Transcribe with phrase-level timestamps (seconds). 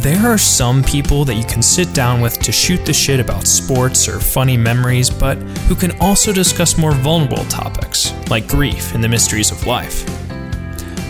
[0.00, 3.46] There are some people that you can sit down with to shoot the shit about
[3.46, 5.36] sports or funny memories, but
[5.68, 10.06] who can also discuss more vulnerable topics, like grief and the mysteries of life.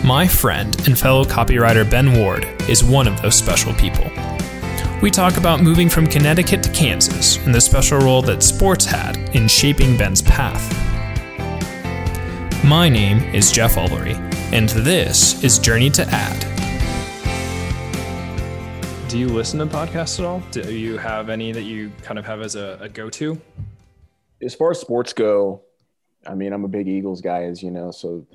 [0.03, 4.11] My friend and fellow copywriter Ben Ward is one of those special people.
[5.01, 9.15] We talk about moving from Connecticut to Kansas and the special role that sports had
[9.33, 10.61] in shaping Ben's path.
[12.61, 14.15] My name is Jeff Ullery,
[14.51, 16.50] and this is Journey to Ad.
[19.11, 20.41] Do you listen to podcasts at all?
[20.51, 23.41] Do you have any that you kind of have as a, a go to?
[24.41, 25.63] As far as sports go,
[26.25, 27.91] I mean, I'm a big Eagles guy, as you know.
[27.91, 28.25] So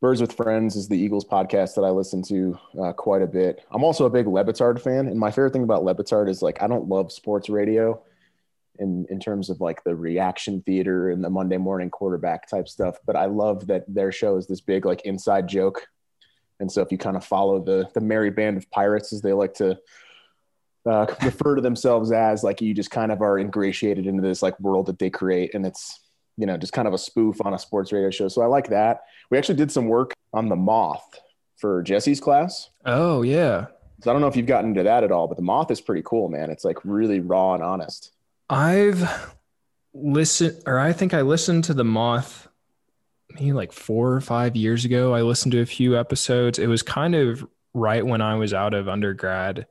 [0.00, 3.64] Birds with Friends is the Eagles podcast that I listen to uh, quite a bit.
[3.70, 6.42] I'm also a big Le Batard fan, and my favorite thing about Le Batard is
[6.42, 8.02] like I don't love sports radio
[8.80, 12.96] in in terms of like the reaction theater and the Monday morning quarterback type stuff,
[13.06, 15.86] but I love that their show is this big like inside joke.
[16.58, 19.32] And so if you kind of follow the the merry band of pirates as they
[19.32, 19.78] like to
[20.86, 24.58] uh, refer to themselves as, like you just kind of are ingratiated into this like
[24.60, 26.00] world that they create, and it's
[26.36, 28.28] you know, just kind of a spoof on a sports radio show.
[28.28, 29.04] So I like that.
[29.30, 31.18] We actually did some work on the moth
[31.56, 32.70] for Jesse's class.
[32.84, 33.66] Oh yeah.
[34.02, 35.80] So I don't know if you've gotten into that at all, but the moth is
[35.80, 36.50] pretty cool, man.
[36.50, 38.12] It's like really raw and honest.
[38.50, 39.34] I've
[39.94, 42.48] listened, or I think I listened to the moth
[43.30, 45.14] maybe like four or five years ago.
[45.14, 46.58] I listened to a few episodes.
[46.58, 49.66] It was kind of right when I was out of undergrad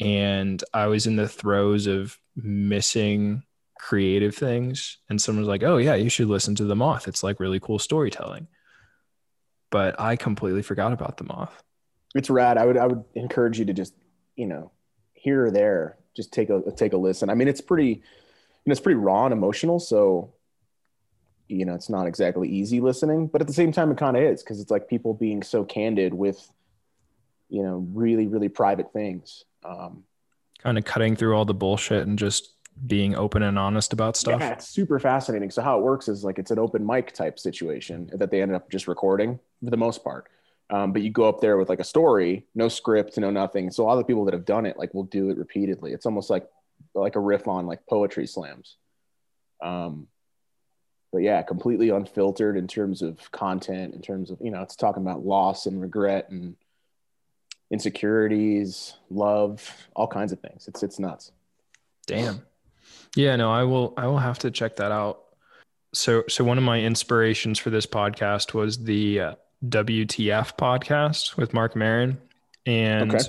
[0.00, 3.42] and I was in the throes of missing
[3.78, 4.98] creative things.
[5.08, 7.08] And someone's like oh yeah you should listen to the moth.
[7.08, 8.48] It's like really cool storytelling.
[9.70, 11.62] But i completely forgot about the moth.
[12.14, 12.58] It's rad.
[12.58, 13.94] I would i would encourage you to just
[14.36, 14.70] you know
[15.14, 17.30] here or there just take a take a listen.
[17.30, 20.32] I mean it's pretty you know it's pretty raw and emotional so
[21.48, 24.22] you know it's not exactly easy listening but at the same time it kind of
[24.22, 26.50] is because it's like people being so candid with
[27.50, 30.04] you know really really private things um
[30.62, 32.54] kind of cutting through all the bullshit and just
[32.86, 34.40] being open and honest about stuff.
[34.40, 35.50] Yeah, it's super fascinating.
[35.50, 38.56] So how it works is like it's an open mic type situation that they ended
[38.56, 40.28] up just recording for the most part.
[40.70, 43.70] Um, but you go up there with like a story, no script, no nothing.
[43.70, 45.92] So a lot of the people that have done it like will do it repeatedly.
[45.92, 46.48] It's almost like
[46.94, 48.76] like a riff on like poetry slams.
[49.62, 50.08] Um,
[51.12, 55.02] but yeah, completely unfiltered in terms of content, in terms of you know, it's talking
[55.02, 56.56] about loss and regret and
[57.74, 60.68] insecurities, love, all kinds of things.
[60.68, 61.32] It's it's nuts.
[62.06, 62.40] Damn.
[63.16, 65.24] Yeah, no, I will I will have to check that out.
[65.92, 69.34] So so one of my inspirations for this podcast was the uh,
[69.68, 72.18] WTF podcast with Marc Maron
[72.64, 73.24] and okay.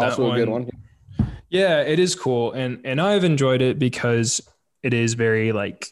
[0.00, 0.70] also one, a good one.
[1.50, 4.40] Yeah, it is cool and and I've enjoyed it because
[4.82, 5.88] it is very like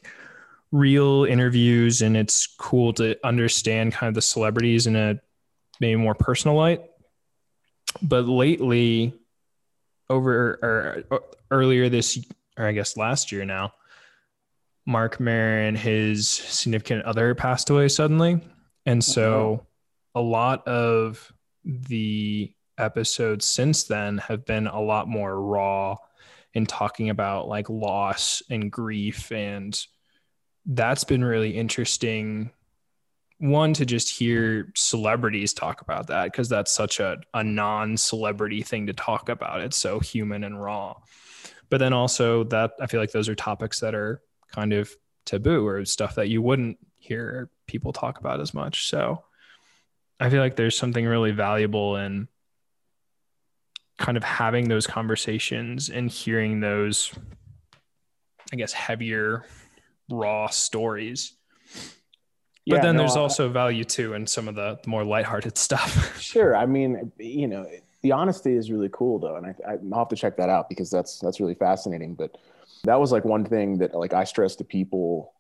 [0.73, 5.21] real interviews and it's cool to understand kind of the celebrities in a
[5.79, 6.83] maybe more personal light.
[8.03, 9.15] But lately
[10.09, 12.19] over or, or earlier this
[12.59, 13.73] or I guess last year now,
[14.87, 18.41] Marc Maron, his significant other passed away suddenly.
[18.87, 19.67] And so oh,
[20.15, 21.33] a lot of
[21.65, 25.97] the episodes since then have been a lot more raw
[26.55, 29.31] in talking about like loss and grief.
[29.31, 29.79] And
[30.67, 32.51] that's been really interesting.
[33.41, 38.63] One, to just hear celebrities talk about that because that's such a, a non celebrity
[38.63, 39.61] thing to talk about.
[39.61, 40.95] It's so human and raw
[41.71, 44.21] but then also that I feel like those are topics that are
[44.53, 44.93] kind of
[45.25, 48.89] taboo or stuff that you wouldn't hear people talk about as much.
[48.89, 49.25] So
[50.19, 52.29] I feel like there's something really valuable in
[53.99, 57.13] kind of having those conversations and hearing those,
[58.53, 59.47] I guess, heavier,
[60.11, 61.35] raw stories.
[62.67, 66.21] But yeah, then no, there's also value too in some of the, more lighthearted stuff.
[66.21, 66.57] Sure.
[66.57, 67.67] I mean, you know,
[68.03, 69.55] the honesty is really cool though, and I,
[69.93, 72.15] I'll have to check that out because that's that's really fascinating.
[72.15, 72.37] But
[72.85, 75.35] that was like one thing that like I stress to people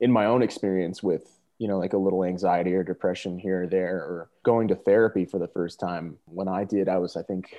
[0.00, 3.66] in my own experience with you know like a little anxiety or depression here or
[3.68, 7.22] there or going to therapy for the first time when i did i was i
[7.22, 7.54] think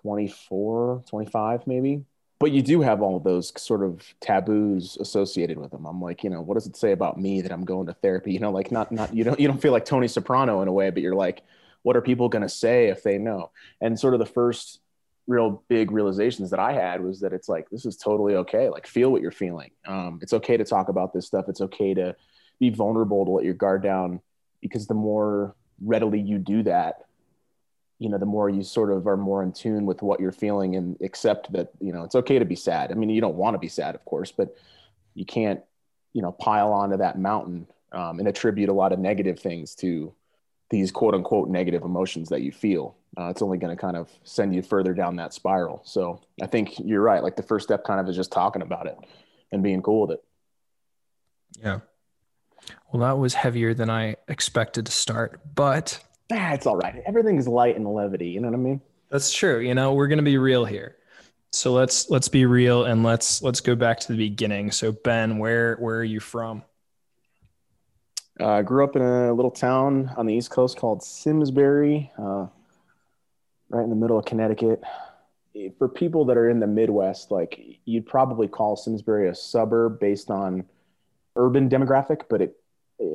[0.00, 2.04] 24 25 maybe
[2.38, 5.86] but you do have all those sort of taboos associated with them.
[5.86, 8.32] I'm like you know what does it say about me that i'm going to therapy?
[8.32, 10.72] You know like not not you don't you don't feel like tony soprano in a
[10.72, 11.42] way but you're like
[11.82, 13.50] what are people going to say if they know?
[13.80, 14.80] And sort of the first
[15.28, 18.68] real big realizations that i had was that it's like this is totally okay.
[18.68, 19.70] Like feel what you're feeling.
[19.86, 21.46] Um, it's okay to talk about this stuff.
[21.48, 22.16] It's okay to
[22.58, 24.20] be vulnerable to let your guard down
[24.60, 27.05] because the more readily you do that
[27.98, 30.76] you know the more you sort of are more in tune with what you're feeling
[30.76, 33.54] and accept that you know it's okay to be sad i mean you don't want
[33.54, 34.54] to be sad of course but
[35.14, 35.60] you can't
[36.12, 40.14] you know pile onto that mountain um, and attribute a lot of negative things to
[40.70, 42.96] these quote unquote negative emotions that you feel.
[43.18, 45.80] Uh, it's only going to kind of send you further down that spiral.
[45.84, 47.22] So I think you're right.
[47.22, 48.98] Like the first step kind of is just talking about it
[49.52, 50.24] and being cool with it.
[51.62, 51.80] Yeah.
[52.92, 57.02] Well, that was heavier than I expected to start, but ah, it's all right.
[57.06, 58.28] Everything's light and levity.
[58.28, 58.80] You know what I mean?
[59.10, 59.60] That's true.
[59.60, 60.96] You know, we're going to be real here.
[61.52, 64.72] So let's let's be real and let's let's go back to the beginning.
[64.72, 66.62] So Ben, where where are you from?
[68.38, 72.46] I uh, grew up in a little town on the East Coast called Simsbury, uh,
[73.70, 74.82] right in the middle of Connecticut.
[75.78, 80.30] For people that are in the Midwest, like you'd probably call Simsbury a suburb based
[80.30, 80.66] on
[81.36, 82.58] urban demographic, but it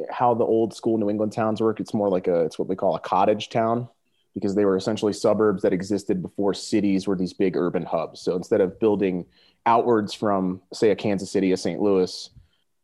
[0.09, 2.75] how the old school New England towns work, it's more like a it's what we
[2.75, 3.87] call a cottage town
[4.33, 8.21] because they were essentially suburbs that existed before cities were these big urban hubs.
[8.21, 9.25] So instead of building
[9.65, 11.81] outwards from say a Kansas City, a St.
[11.81, 12.29] Louis,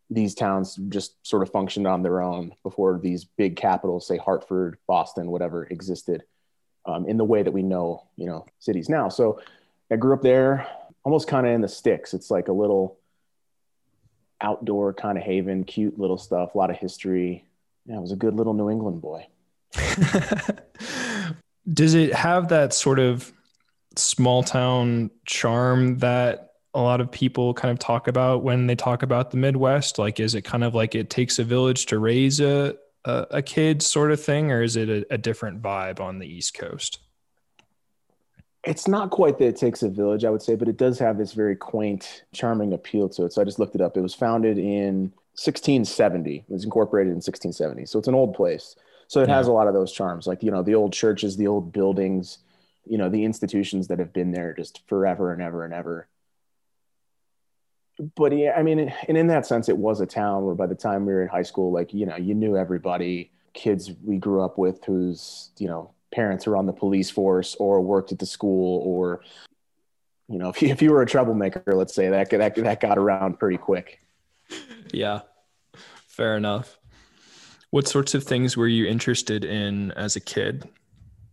[0.10, 4.78] these towns just sort of functioned on their own before these big capitals, say Hartford,
[4.88, 6.24] Boston, whatever, existed
[6.86, 9.10] um, in the way that we know, you know, cities now.
[9.10, 9.42] So
[9.92, 10.68] I grew up there,
[11.04, 12.14] almost kind of in the sticks.
[12.14, 12.98] It's like a little
[14.42, 17.46] outdoor kind of haven, cute little stuff, a lot of history.
[17.86, 19.28] Yeah, I was a good little New England boy.
[21.74, 23.32] Does it have that sort of
[23.96, 29.04] small town charm that a lot of people kind of talk about when they talk
[29.04, 29.98] about the Midwest?
[29.98, 32.76] Like, is it kind of like it takes a village to raise a
[33.08, 36.28] a, a kid sort of thing, or is it a, a different vibe on the
[36.28, 37.00] East Coast?
[38.68, 41.18] It's not quite that it takes a village, I would say, but it does have
[41.18, 43.34] this very quaint, charming appeal to it.
[43.34, 43.98] So I just looked it up.
[43.98, 46.36] It was founded in 1670.
[46.38, 47.86] It was incorporated in 1670.
[47.86, 48.76] So it's an old place.
[49.08, 49.36] So it yeah.
[49.36, 52.40] has a lot of those charms, like you know the old churches, the old buildings,
[52.86, 56.08] you know the institutions that have been there just forever and ever and ever
[58.16, 60.76] but yeah, I mean, and in that sense, it was a town where by the
[60.76, 64.44] time we were in high school, like, you know, you knew everybody, kids we grew
[64.44, 68.26] up with whose, you know, parents were on the police force or worked at the
[68.26, 69.22] school or,
[70.28, 72.98] you know, if you, if you were a troublemaker, let's say that, that, that got
[72.98, 74.02] around pretty quick.
[74.94, 75.24] Yeah,
[76.08, 76.80] fair enough.
[77.72, 80.70] What sorts of things were you interested in as a kid?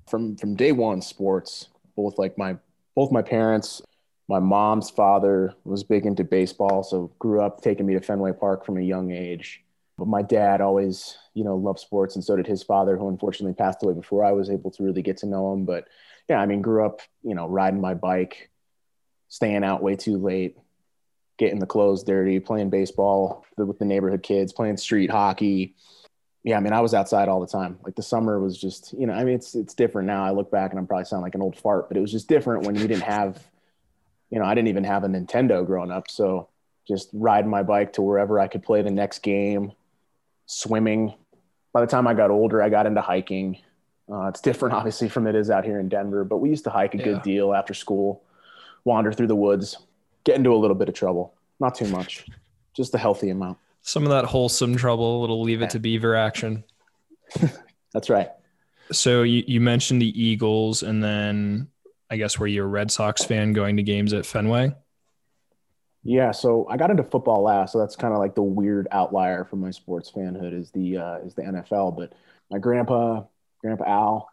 [0.08, 2.56] From, from day one, sports, both like my,
[2.96, 3.80] both my parents
[4.28, 8.64] my mom's father was big into baseball, so grew up taking me to Fenway Park
[8.64, 9.62] from a young age.
[9.96, 13.54] But my dad always, you know, loved sports, and so did his father, who unfortunately
[13.54, 15.64] passed away before I was able to really get to know him.
[15.64, 15.88] But
[16.28, 18.50] yeah, I mean, grew up, you know, riding my bike,
[19.28, 20.56] staying out way too late,
[21.38, 25.74] getting the clothes dirty, playing baseball with the neighborhood kids, playing street hockey.
[26.42, 27.78] Yeah, I mean, I was outside all the time.
[27.84, 30.24] Like the summer was just, you know, I mean, it's it's different now.
[30.24, 32.28] I look back and I'm probably sound like an old fart, but it was just
[32.28, 33.38] different when you didn't have
[34.34, 36.10] you know, I didn't even have a Nintendo growing up.
[36.10, 36.48] So
[36.88, 39.72] just riding my bike to wherever I could play the next game,
[40.46, 41.14] swimming.
[41.72, 43.58] By the time I got older, I got into hiking.
[44.10, 46.70] Uh, it's different, obviously, from it is out here in Denver, but we used to
[46.70, 47.04] hike a yeah.
[47.04, 48.22] good deal after school,
[48.84, 49.78] wander through the woods,
[50.24, 51.34] get into a little bit of trouble.
[51.60, 52.26] Not too much,
[52.74, 53.58] just a healthy amount.
[53.82, 56.64] Some of that wholesome trouble, a little leave it to beaver action.
[57.92, 58.30] That's right.
[58.92, 61.68] So you, you mentioned the Eagles, and then
[62.10, 64.74] I guess were you a Red Sox fan going to games at Fenway?
[66.06, 69.44] Yeah, so I got into football last, so that's kind of like the weird outlier
[69.44, 71.96] from my sports fanhood is the uh, is the NFL.
[71.96, 72.12] But
[72.50, 73.24] my grandpa,
[73.62, 74.30] Grandpa Al,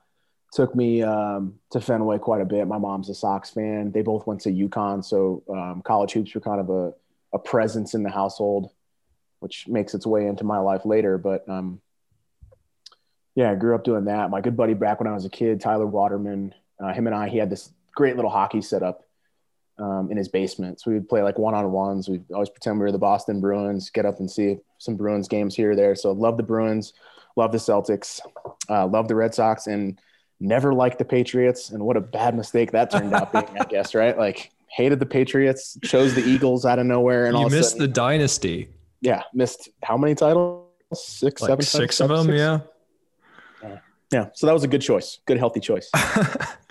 [0.52, 2.68] took me um, to Fenway quite a bit.
[2.68, 3.92] My mom's a Sox fan.
[3.94, 6.94] They both went to UConn, so um, college hoops were kind of a,
[7.34, 8.72] a presence in the household,
[9.40, 11.18] which makes its way into my life later.
[11.18, 11.80] But um,
[13.34, 14.30] yeah, I grew up doing that.
[14.30, 17.30] My good buddy back when I was a kid, Tyler Waterman, uh, him and I,
[17.30, 19.08] he had this great little hockey setup
[19.82, 20.80] um, in his basement.
[20.80, 22.08] So we would play like one on ones.
[22.08, 25.56] We'd always pretend we were the Boston Bruins, get up and see some Bruins games
[25.56, 25.96] here or there.
[25.96, 26.94] So love the Bruins,
[27.36, 28.22] love the Celtics,
[28.70, 30.00] uh, love the Red Sox, and
[30.40, 31.72] never liked the Patriots.
[31.72, 34.18] And what a bad mistake that turned out being, I guess, right?
[34.18, 37.26] Like hated the Patriots, chose the Eagles out of nowhere.
[37.26, 38.70] And you all missed sudden, the dynasty.
[39.02, 39.24] Yeah.
[39.34, 40.68] Missed how many titles?
[40.94, 42.26] Six, like seven, six of them.
[42.26, 42.38] six?
[42.38, 42.60] Yeah.
[44.12, 44.28] Yeah.
[44.34, 45.20] So that was a good choice.
[45.26, 45.90] Good, healthy choice.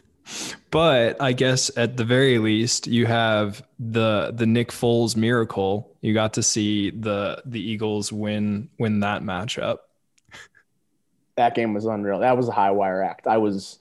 [0.70, 5.96] but I guess at the very least, you have the the Nick Foles miracle.
[6.00, 9.78] You got to see the the Eagles win win that matchup.
[11.36, 12.20] That game was unreal.
[12.20, 13.26] That was a high wire act.
[13.26, 13.78] I was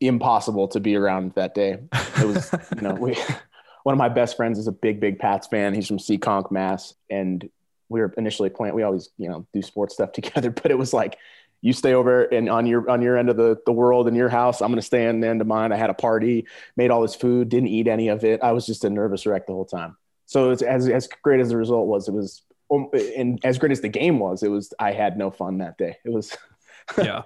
[0.00, 1.78] impossible to be around that day.
[2.18, 3.16] It was, you know, we
[3.82, 5.74] one of my best friends is a big, big Pats fan.
[5.74, 6.94] He's from Seekonk, Mass.
[7.08, 7.48] And
[7.88, 10.92] we were initially playing, we always, you know, do sports stuff together, but it was
[10.92, 11.18] like
[11.66, 14.28] you stay over and on your on your end of the, the world in your
[14.28, 16.46] house i'm going to stay on the end of mine i had a party
[16.76, 19.46] made all this food didn't eat any of it i was just a nervous wreck
[19.46, 19.96] the whole time
[20.26, 23.72] so it's as, as great as the result was it was um, and as great
[23.72, 26.36] as the game was it was i had no fun that day it was
[26.98, 27.22] yeah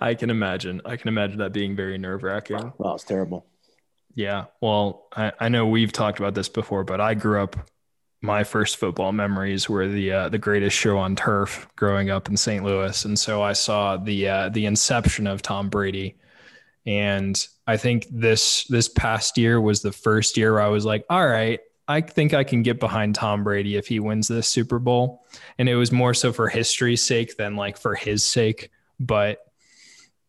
[0.00, 0.80] I can imagine.
[0.84, 2.72] I can imagine that being very nerve wracking.
[2.78, 3.46] Well, it's terrible.
[4.14, 4.46] Yeah.
[4.60, 7.56] Well, I, I know we've talked about this before, but I grew up.
[8.22, 12.36] My first football memories were the uh, the greatest show on turf growing up in
[12.36, 12.64] St.
[12.64, 16.16] Louis, and so I saw the uh, the inception of Tom Brady.
[16.86, 21.04] And I think this this past year was the first year where I was like,
[21.08, 24.78] all right, I think I can get behind Tom Brady if he wins this Super
[24.78, 25.26] Bowl.
[25.58, 28.70] And it was more so for history's sake than like for his sake.
[28.98, 29.38] But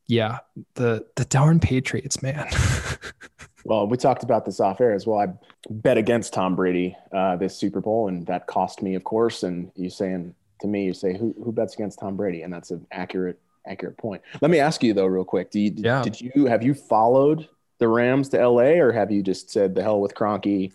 [0.08, 0.40] yeah,
[0.76, 2.48] the the darn Patriots, man.
[3.64, 5.20] Well, we talked about this off air as well.
[5.20, 5.28] I
[5.70, 9.44] bet against Tom Brady uh, this Super Bowl, and that cost me, of course.
[9.44, 12.72] And you saying to me, you say, "Who who bets against Tom Brady?" And that's
[12.72, 14.22] an accurate accurate point.
[14.42, 15.52] Let me ask you though, real quick.
[15.52, 16.02] Do you, Yeah.
[16.02, 19.84] did you have you followed the Rams to LA, or have you just said the
[19.84, 20.72] hell with Kroenke?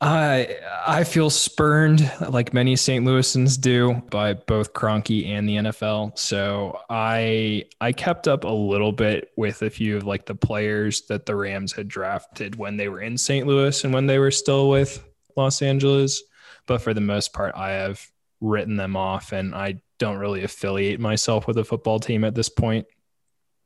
[0.00, 3.04] I I feel spurned, like many St.
[3.04, 6.18] Louisans do, by both Kroenke and the NFL.
[6.18, 11.02] So I I kept up a little bit with a few of like the players
[11.08, 13.46] that the Rams had drafted when they were in St.
[13.46, 15.04] Louis and when they were still with
[15.36, 16.22] Los Angeles.
[16.66, 18.00] But for the most part, I have
[18.40, 22.48] written them off, and I don't really affiliate myself with a football team at this
[22.48, 22.86] point.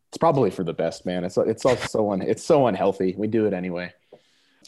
[0.09, 1.25] It's probably for the best, man.
[1.25, 3.14] It's it's also so un, it's so unhealthy.
[3.17, 3.93] We do it anyway.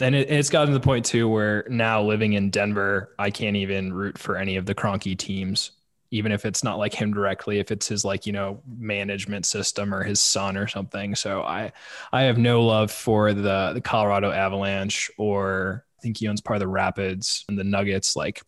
[0.01, 3.57] And it, it's gotten to the point too where now living in Denver, I can't
[3.57, 5.73] even root for any of the Kroenke teams,
[6.11, 9.95] even if it's not like him directly, if it's his like, you know, management system
[9.95, 11.15] or his son or something.
[11.15, 11.73] So I
[12.13, 16.57] I have no love for the the Colorado Avalanche or I think he owns part
[16.57, 18.43] of the Rapids and the Nuggets, like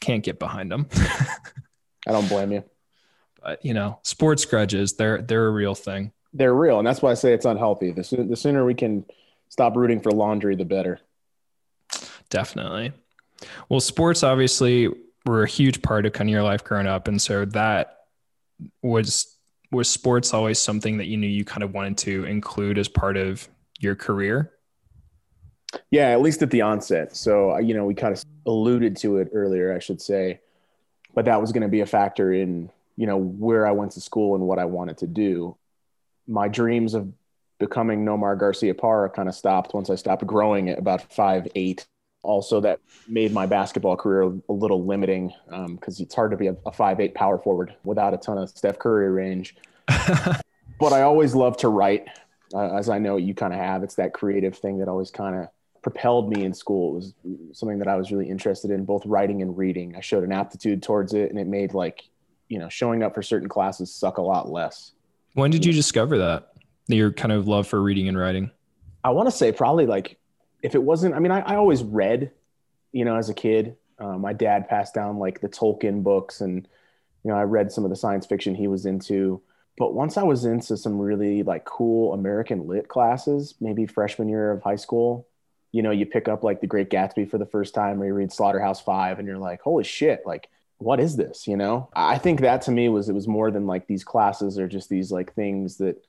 [0.00, 0.88] can't get behind them.
[0.94, 2.64] I don't blame you.
[3.42, 6.12] but you know, sports grudges, they're they're a real thing.
[6.32, 7.90] They're real, and that's why I say it's unhealthy.
[7.92, 9.04] The the sooner we can
[9.50, 11.00] stop rooting for laundry, the better.
[12.30, 12.92] Definitely.
[13.68, 14.88] Well, sports obviously
[15.26, 18.04] were a huge part of kind of your life growing up, and so that
[18.82, 19.36] was
[19.72, 23.16] was sports always something that you knew you kind of wanted to include as part
[23.16, 24.52] of your career.
[25.90, 27.14] Yeah, at least at the onset.
[27.14, 30.40] So, you know, we kind of alluded to it earlier, I should say,
[31.14, 34.00] but that was going to be a factor in, you know, where I went to
[34.00, 35.56] school and what I wanted to do.
[36.26, 37.12] My dreams of
[37.60, 41.86] becoming Nomar Garciaparra kind of stopped once I stopped growing at about five eight.
[42.22, 45.32] Also, that made my basketball career a little limiting
[45.68, 48.50] because it's hard to be a, a five eight power forward without a ton of
[48.50, 49.56] Steph Curry range.
[49.86, 52.08] but I always loved to write,
[52.52, 53.82] uh, as I know you kind of have.
[53.82, 55.48] It's that creative thing that always kind of
[55.82, 56.92] propelled me in school.
[56.92, 57.14] It was
[57.52, 59.96] something that I was really interested in, both writing and reading.
[59.96, 62.02] I showed an aptitude towards it, and it made like,
[62.48, 64.92] you know, showing up for certain classes suck a lot less.
[65.32, 66.48] When did you discover that?
[66.92, 68.50] Your kind of love for reading and writing?
[69.02, 70.18] I want to say probably like,
[70.62, 72.32] if it wasn't, I mean, I, I always read,
[72.92, 73.76] you know, as a kid.
[73.98, 76.66] Uh, my dad passed down like the Tolkien books, and
[77.24, 79.42] you know, I read some of the science fiction he was into.
[79.76, 84.50] But once I was into some really like cool American lit classes, maybe freshman year
[84.52, 85.26] of high school,
[85.72, 88.14] you know, you pick up like The Great Gatsby for the first time, or you
[88.14, 91.46] read Slaughterhouse Five, and you're like, holy shit, like, what is this?
[91.46, 94.58] You know, I think that to me was it was more than like these classes
[94.58, 96.02] or just these like things that,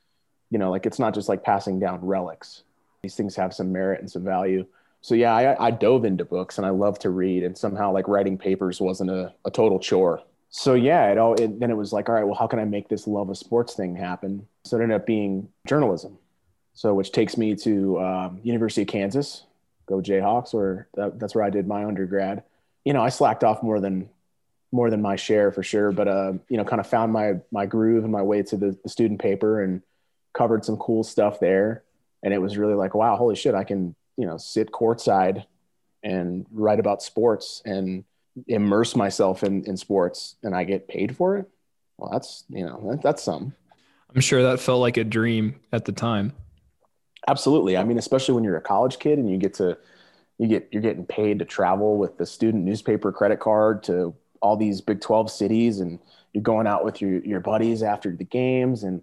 [0.52, 2.64] you know, like it's not just like passing down relics.
[3.02, 4.68] These things have some merit and some value.
[5.02, 8.08] So yeah, I, I dove into books and I love to read, and somehow like
[8.08, 10.22] writing papers wasn't a, a total chore.
[10.52, 12.66] So yeah, it all it, then it was like, all right, well, how can I
[12.66, 14.46] make this love of sports thing happen?
[14.66, 16.20] So it ended up being journalism.
[16.74, 19.46] So which takes me to um, University of Kansas,
[19.88, 22.44] go Jayhawks, or that, that's where I did my undergrad.
[22.86, 24.10] You know, I slacked off more than
[24.74, 27.66] more than my share for sure, but uh, you know, kind of found my my
[27.66, 29.82] groove and my way to the, the student paper and
[30.34, 31.84] covered some cool stuff there.
[32.24, 35.46] And it was really like, wow, holy shit, I can you know sit courtside
[36.04, 38.04] and write about sports and
[38.48, 41.50] immerse myself in in sports, and I get paid for it.
[41.98, 43.54] Well, that's you know that, that's some.
[44.14, 46.34] I'm sure that felt like a dream at the time.
[47.28, 47.78] Absolutely.
[47.78, 49.78] I mean, especially when you're a college kid and you get to
[50.38, 54.58] you get you're getting paid to travel with the student newspaper credit card to all
[54.58, 56.00] these Big 12 cities and
[56.34, 59.02] you're going out with your your buddies after the games and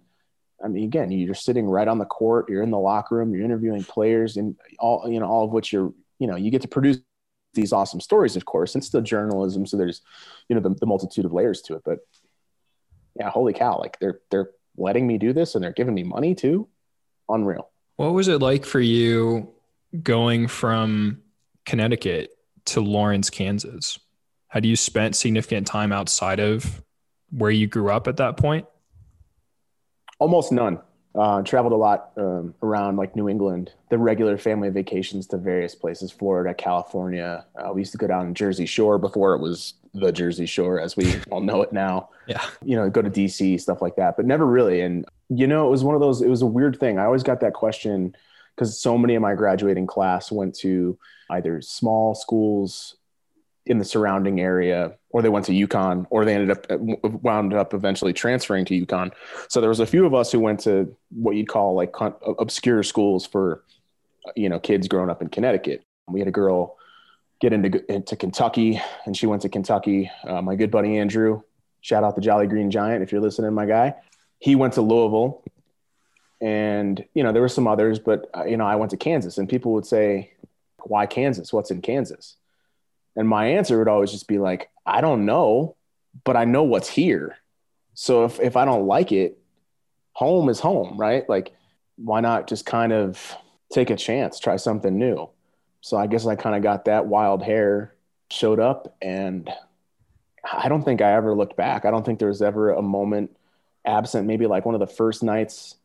[0.63, 3.45] I mean again, you're sitting right on the court, you're in the locker room, you're
[3.45, 6.67] interviewing players and all you know all of which you're, you know, you get to
[6.67, 6.99] produce
[7.53, 8.75] these awesome stories of course.
[8.75, 10.01] It's still journalism, so there's
[10.47, 11.99] you know the, the multitude of layers to it, but
[13.15, 16.35] yeah, holy cow, like they're they're letting me do this and they're giving me money
[16.35, 16.67] too.
[17.27, 17.69] Unreal.
[17.97, 19.51] What was it like for you
[20.01, 21.21] going from
[21.65, 22.31] Connecticut
[22.65, 23.99] to Lawrence, Kansas?
[24.47, 26.81] Had you spent significant time outside of
[27.29, 28.65] where you grew up at that point?
[30.19, 30.79] Almost none.
[31.15, 35.73] Uh, traveled a lot um, around like New England, the regular family vacations to various
[35.73, 37.45] places, Florida, California.
[37.55, 40.95] Uh, we used to go down Jersey Shore before it was the Jersey Shore as
[40.95, 42.09] we all know it now.
[42.27, 42.45] Yeah.
[42.63, 44.81] You know, go to DC, stuff like that, but never really.
[44.81, 46.99] And, you know, it was one of those, it was a weird thing.
[46.99, 48.15] I always got that question
[48.55, 50.99] because so many of my graduating class went to
[51.31, 52.97] either small schools
[53.65, 56.65] in the surrounding area or they went to UConn or they ended up
[57.23, 59.11] wound up eventually transferring to UConn.
[59.47, 61.93] So there was a few of us who went to what you'd call like
[62.39, 63.63] obscure schools for
[64.35, 65.83] you know kids growing up in Connecticut.
[66.07, 66.77] We had a girl
[67.41, 70.11] get into into Kentucky and she went to Kentucky.
[70.23, 71.41] Uh, my good buddy Andrew,
[71.81, 73.95] shout out the Jolly Green Giant if you're listening, my guy.
[74.39, 75.43] He went to Louisville
[76.41, 79.37] and you know there were some others but uh, you know I went to Kansas
[79.37, 80.31] and people would say
[80.83, 81.51] why Kansas?
[81.51, 82.35] What's in Kansas?
[83.15, 85.75] And my answer would always just be like, I don't know,
[86.23, 87.37] but I know what's here.
[87.93, 89.37] So if, if I don't like it,
[90.13, 91.27] home is home, right?
[91.29, 91.53] Like,
[91.97, 93.35] why not just kind of
[93.71, 95.29] take a chance, try something new?
[95.81, 97.93] So I guess I kind of got that wild hair,
[98.31, 99.49] showed up, and
[100.51, 101.85] I don't think I ever looked back.
[101.85, 103.35] I don't think there was ever a moment
[103.85, 105.75] absent, maybe like one of the first nights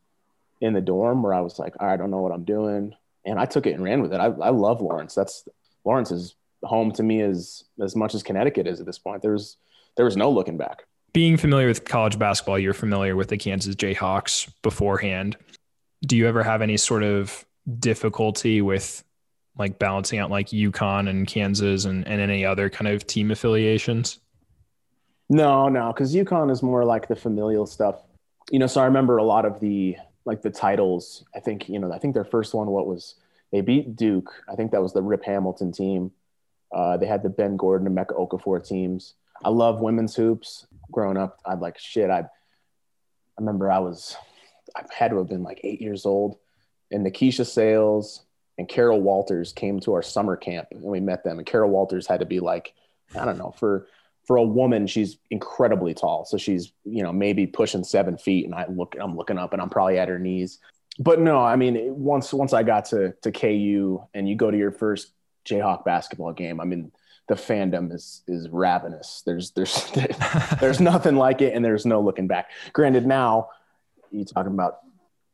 [0.61, 2.95] in the dorm where I was like, I don't know what I'm doing.
[3.25, 4.19] And I took it and ran with it.
[4.19, 5.15] I, I love Lawrence.
[5.15, 5.47] That's
[5.83, 9.21] Lawrence is home to me as as much as Connecticut is at this point.
[9.21, 9.57] There's
[9.95, 10.85] there was no looking back.
[11.13, 15.37] Being familiar with college basketball, you're familiar with the Kansas Jayhawks beforehand.
[16.05, 17.45] Do you ever have any sort of
[17.79, 19.03] difficulty with
[19.57, 24.19] like balancing out like UConn and Kansas and, and any other kind of team affiliations?
[25.29, 28.01] No, no, because UConn is more like the familial stuff.
[28.51, 29.95] You know, so I remember a lot of the
[30.25, 31.23] like the titles.
[31.35, 33.15] I think, you know, I think their first one, what was
[33.51, 34.31] they beat Duke.
[34.49, 36.11] I think that was the Rip Hamilton team.
[36.75, 39.13] Uh, they had the Ben Gordon and Emeka Okafor teams.
[39.43, 40.67] I love women's hoops.
[40.91, 42.09] Growing up, I'd like shit.
[42.09, 44.15] I I remember I was
[44.75, 46.37] I had to have been like eight years old,
[46.91, 48.23] and Nykesha Sales
[48.57, 51.37] and Kara Wolters came to our summer camp, and we met them.
[51.37, 52.73] And Kara Wolters had to be like
[53.17, 53.87] I don't know for
[54.25, 56.25] for a woman, she's incredibly tall.
[56.25, 58.45] So she's, you know, maybe pushing seven feet.
[58.45, 60.59] And I look, I'm looking up and I'm probably at her knees.
[60.97, 64.57] But no, I mean, once once I got to to KU and you go to
[64.57, 65.11] your first
[65.45, 66.59] Jayhawk basketball game.
[66.59, 66.91] I mean,
[67.27, 69.23] the fandom is is ravenous.
[69.25, 69.91] There's there's
[70.59, 72.51] there's nothing like it, and there's no looking back.
[72.73, 73.49] Granted, now
[74.11, 74.79] you talking about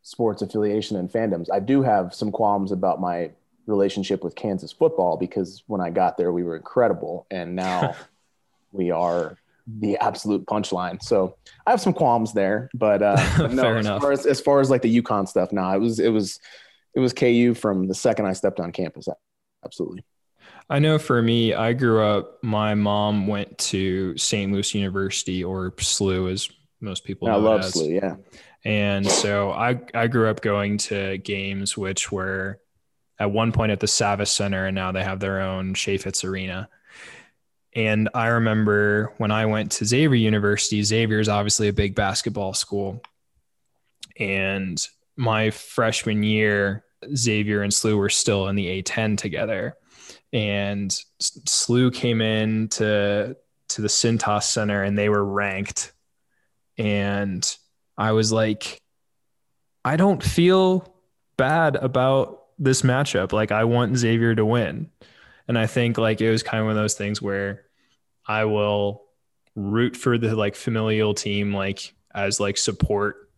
[0.01, 1.47] sports affiliation and fandoms.
[1.51, 3.31] I do have some qualms about my
[3.67, 7.95] relationship with Kansas football because when I got there, we were incredible, and now
[8.71, 11.01] we are the absolute punchline.
[11.01, 14.69] So I have some qualms there, but, uh, no, as far as, as far as
[14.69, 16.39] like the UConn stuff, no, it was it was
[16.95, 19.07] it was KU from the second I stepped on campus
[19.63, 20.03] absolutely.
[20.69, 24.51] I know for me, I grew up, my mom went to St.
[24.51, 27.33] Louis University or SLU, as most people know.
[27.33, 28.15] I love SLU, yeah.
[28.63, 32.59] And so I, I grew up going to games which were
[33.19, 36.69] at one point at the Savvis Center, and now they have their own Chaifetz Arena.
[37.73, 42.53] And I remember when I went to Xavier University, Xavier is obviously a big basketball
[42.53, 43.01] school.
[44.17, 44.81] And
[45.15, 46.83] my freshman year,
[47.15, 49.75] Xavier and SLU were still in the A10 together.
[50.33, 50.89] And
[51.21, 53.35] SLU came in to,
[53.69, 55.93] to the Cintas Center and they were ranked.
[56.77, 57.45] And
[57.97, 58.77] I was like,
[59.83, 60.93] I don't feel
[61.37, 63.33] bad about this matchup.
[63.33, 64.89] Like, I want Xavier to win.
[65.47, 67.63] And I think like it was kind of one of those things where
[68.25, 69.03] I will
[69.55, 73.29] root for the like familial team, like as like support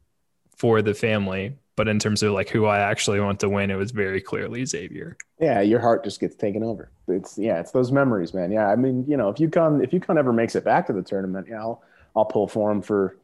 [0.57, 3.75] for the family, but in terms of like who I actually want to win, it
[3.75, 5.17] was very clearly Xavier.
[5.39, 6.91] Yeah, your heart just gets taken over.
[7.07, 8.51] It's yeah, it's those memories, man.
[8.51, 11.01] Yeah, I mean, you know, if UConn if UConn ever makes it back to the
[11.01, 11.83] tournament, yeah, I'll
[12.15, 13.17] I'll pull for him for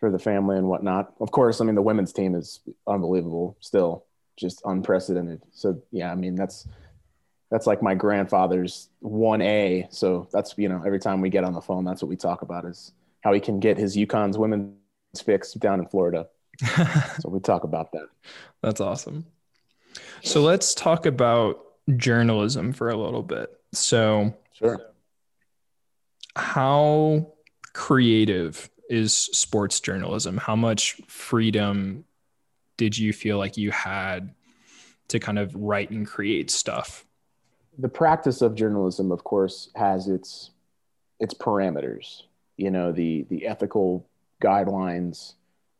[0.00, 1.12] for the family and whatnot.
[1.20, 4.04] Of course, I mean the women's team is unbelievable, still
[4.36, 5.42] just unprecedented.
[5.52, 6.68] So yeah, I mean that's
[7.50, 9.86] that's like my grandfather's one A.
[9.90, 12.42] So that's you know every time we get on the phone, that's what we talk
[12.42, 14.76] about is how he can get his UConn's women's
[15.24, 16.28] fix down in Florida.
[17.20, 18.06] so we talk about that.
[18.62, 19.26] That's awesome.
[20.22, 21.60] So let's talk about
[21.96, 23.50] journalism for a little bit.
[23.72, 24.80] So, sure.
[26.34, 27.32] How
[27.72, 30.36] creative is sports journalism?
[30.36, 32.04] How much freedom
[32.76, 34.34] did you feel like you had
[35.08, 37.06] to kind of write and create stuff?
[37.78, 40.50] The practice of journalism, of course, has its
[41.20, 42.22] its parameters.
[42.56, 44.06] You know, the the ethical
[44.42, 45.34] guidelines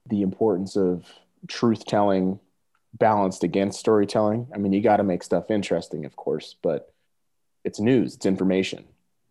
[0.09, 1.05] the importance of
[1.49, 2.41] truth telling
[2.95, 4.49] balanced against storytelling.
[4.55, 6.93] I mean, you got to make stuff interesting, of course, but
[7.65, 8.85] it's news, it's information.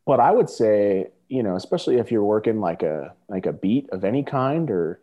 [0.05, 3.89] But I would say, you know, especially if you're working like a like a beat
[3.91, 4.99] of any kind or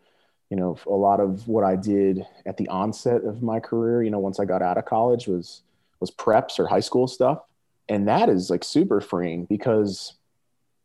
[0.49, 4.11] you know, a lot of what I did at the onset of my career, you
[4.11, 5.63] know, once I got out of college was
[5.99, 7.39] was preps or high school stuff.
[7.89, 10.13] And that is like super freeing because,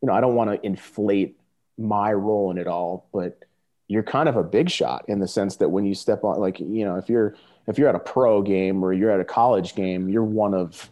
[0.01, 1.39] you know, I don't want to inflate
[1.77, 3.45] my role in it all, but
[3.89, 6.61] you're kind of a big shot in the sense that when you step on like,
[6.61, 7.35] you know, if you're
[7.67, 10.89] if you're at a pro game or you're at a college game, you're one of,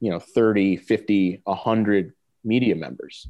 [0.00, 2.12] you know, 30, 50, 100
[2.44, 3.28] media members.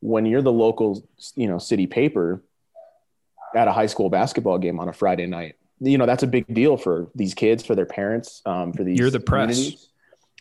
[0.00, 2.42] When you're the local, you know, city paper,
[3.56, 5.56] at a high school basketball game on a Friday night.
[5.80, 8.98] You know, that's a big deal for these kids, for their parents, um, for these.
[8.98, 9.88] You're the press.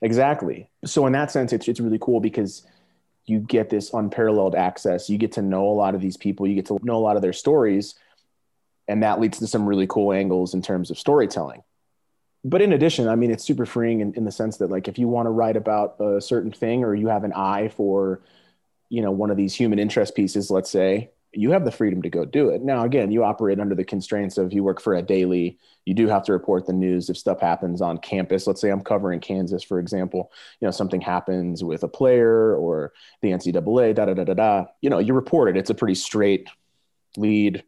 [0.01, 0.69] Exactly.
[0.83, 2.65] So in that sense, it's it's really cool because
[3.25, 5.09] you get this unparalleled access.
[5.09, 6.47] You get to know a lot of these people.
[6.47, 7.95] You get to know a lot of their stories,
[8.87, 11.63] and that leads to some really cool angles in terms of storytelling.
[12.43, 14.99] But in addition, I mean, it's super freeing in, in the sense that, like, if
[14.99, 18.21] you want to write about a certain thing or you have an eye for,
[18.89, 22.09] you know, one of these human interest pieces, let's say, you have the freedom to
[22.09, 22.61] go do it.
[22.61, 25.59] Now, again, you operate under the constraints of you work for a daily.
[25.85, 28.47] You do have to report the news if stuff happens on campus.
[28.47, 30.31] Let's say I'm covering Kansas, for example.
[30.59, 34.65] You know, something happens with a player or the NCAA, da da da da da.
[34.81, 35.57] You know, you report it.
[35.57, 36.47] It's a pretty straight
[37.17, 37.63] lead,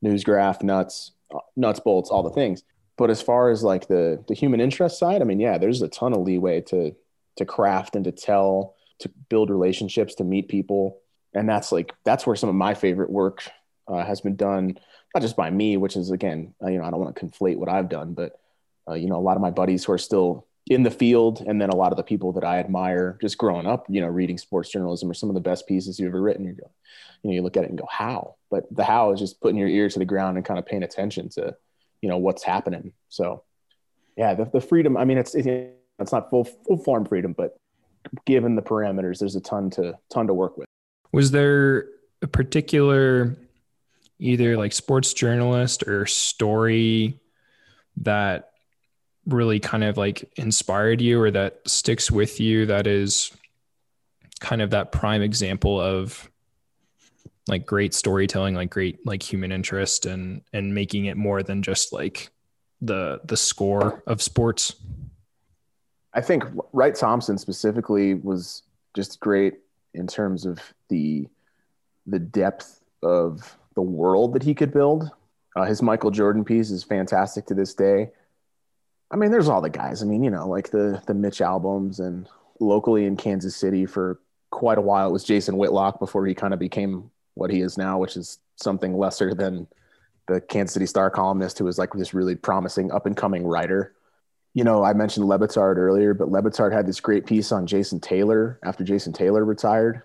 [0.00, 1.12] news graph, nuts,
[1.56, 2.64] nuts, bolts, all the things.
[2.96, 5.88] But as far as like the the human interest side, I mean, yeah, there's a
[5.88, 6.94] ton of leeway to
[7.36, 11.01] to craft and to tell, to build relationships, to meet people
[11.34, 13.42] and that's like that's where some of my favorite work
[13.88, 14.78] uh, has been done
[15.14, 17.56] not just by me which is again uh, you know i don't want to conflate
[17.56, 18.38] what i've done but
[18.88, 21.60] uh, you know a lot of my buddies who are still in the field and
[21.60, 24.38] then a lot of the people that i admire just growing up you know reading
[24.38, 26.44] sports journalism are some of the best pieces you've ever written.
[26.44, 26.70] You go
[27.22, 28.36] you know you look at it and go how?
[28.50, 30.82] But the how is just putting your ear to the ground and kind of paying
[30.82, 31.56] attention to
[32.00, 32.92] you know what's happening.
[33.08, 33.42] So
[34.16, 37.56] yeah the, the freedom i mean it's it, it's not full full form freedom but
[38.26, 40.66] given the parameters there's a ton to ton to work with
[41.12, 41.86] was there
[42.22, 43.36] a particular
[44.18, 47.20] either like sports journalist or story
[47.98, 48.50] that
[49.26, 53.32] really kind of like inspired you or that sticks with you that is
[54.40, 56.28] kind of that prime example of
[57.48, 61.92] like great storytelling like great like human interest and and making it more than just
[61.92, 62.30] like
[62.80, 64.74] the the score of sports?
[66.14, 68.62] I think wright thompson specifically was
[68.94, 69.54] just great
[69.94, 71.26] in terms of the
[72.06, 75.10] the depth of the world that he could build.
[75.54, 78.10] Uh, his Michael Jordan piece is fantastic to this day.
[79.10, 80.02] I mean, there's all the guys.
[80.02, 82.28] I mean, you know, like the the Mitch Alboms and
[82.60, 86.52] locally in Kansas City for quite a while it was Jason Whitlock before he kind
[86.54, 89.66] of became what he is now, which is something lesser than
[90.28, 93.94] the Kansas City Star columnist who was like this really promising up and coming writer
[94.54, 97.66] you know, I mentioned Le Batard earlier, but Le Batard had this great piece on
[97.66, 100.02] Jason Taylor after Jason Taylor retired.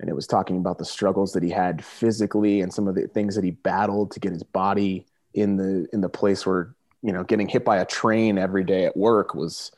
[0.00, 3.06] And it was talking about the struggles that he had physically and some of the
[3.06, 7.12] things that he battled to get his body in the in the place where, you
[7.12, 9.70] know, getting hit by a train every day at work was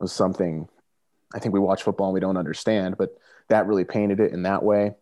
[0.00, 0.68] was something
[1.34, 3.18] I think we watch football and we don't understand, but
[3.48, 4.94] that really painted it in that way.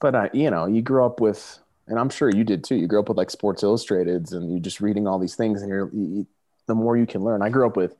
[0.00, 2.76] But uh, you know, you grew up with, and I'm sure you did too.
[2.76, 5.68] You grew up with like Sports Illustrateds, and you're just reading all these things, and
[5.68, 6.26] you're you,
[6.66, 7.42] the more you can learn.
[7.42, 7.96] I grew up with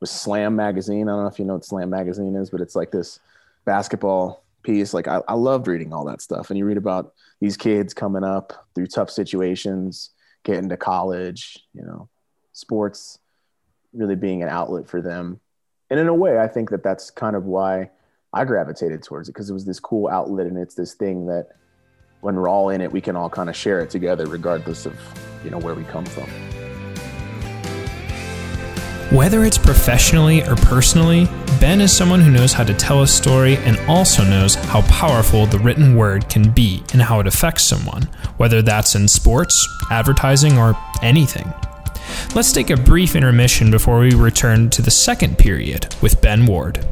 [0.00, 1.08] with Slam magazine.
[1.08, 3.20] I don't know if you know what Slam magazine is, but it's like this
[3.64, 4.92] basketball piece.
[4.92, 6.50] Like I, I loved reading all that stuff.
[6.50, 10.10] And you read about these kids coming up through tough situations,
[10.42, 12.08] getting to college, you know,
[12.52, 13.18] sports
[13.92, 15.40] really being an outlet for them.
[15.90, 17.90] And in a way, I think that that's kind of why
[18.32, 21.50] I gravitated towards it because it was this cool outlet and it's this thing that
[22.20, 24.98] when we're all in it, we can all kind of share it together, regardless of,
[25.44, 26.63] you know, where we come from.
[29.14, 31.28] Whether it's professionally or personally,
[31.60, 35.46] Ben is someone who knows how to tell a story and also knows how powerful
[35.46, 40.58] the written word can be and how it affects someone, whether that's in sports, advertising,
[40.58, 41.54] or anything.
[42.34, 46.84] Let's take a brief intermission before we return to the second period with Ben Ward.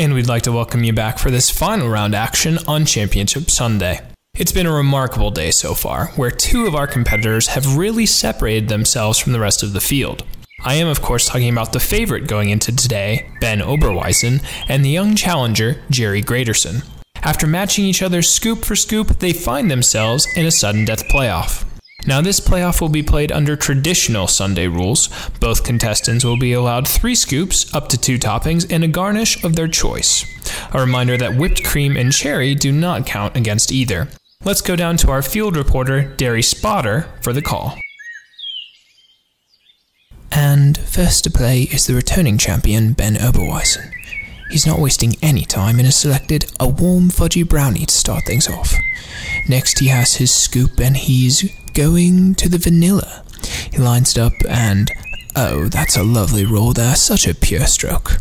[0.00, 4.00] And we'd like to welcome you back for this final round action on Championship Sunday.
[4.32, 8.70] It's been a remarkable day so far, where two of our competitors have really separated
[8.70, 10.24] themselves from the rest of the field.
[10.64, 14.88] I am, of course, talking about the favorite going into today, Ben Oberweisen, and the
[14.88, 16.82] young challenger, Jerry Graderson.
[17.16, 21.66] After matching each other scoop for scoop, they find themselves in a sudden death playoff.
[22.06, 25.08] Now, this playoff will be played under traditional Sunday rules.
[25.38, 29.54] Both contestants will be allowed three scoops, up to two toppings, and a garnish of
[29.54, 30.24] their choice.
[30.72, 34.08] A reminder that whipped cream and cherry do not count against either.
[34.44, 37.78] Let's go down to our field reporter, Derry Spotter, for the call.
[40.32, 43.92] And first to play is the returning champion Ben Oberweisen.
[44.50, 48.48] He's not wasting any time and has selected a warm fudgy brownie to start things
[48.48, 48.74] off.
[49.48, 53.24] Next, he has his scoop and he's going to the vanilla.
[53.72, 54.90] He lines it up and
[55.34, 58.20] oh, that's a lovely roll there, such a pure stroke.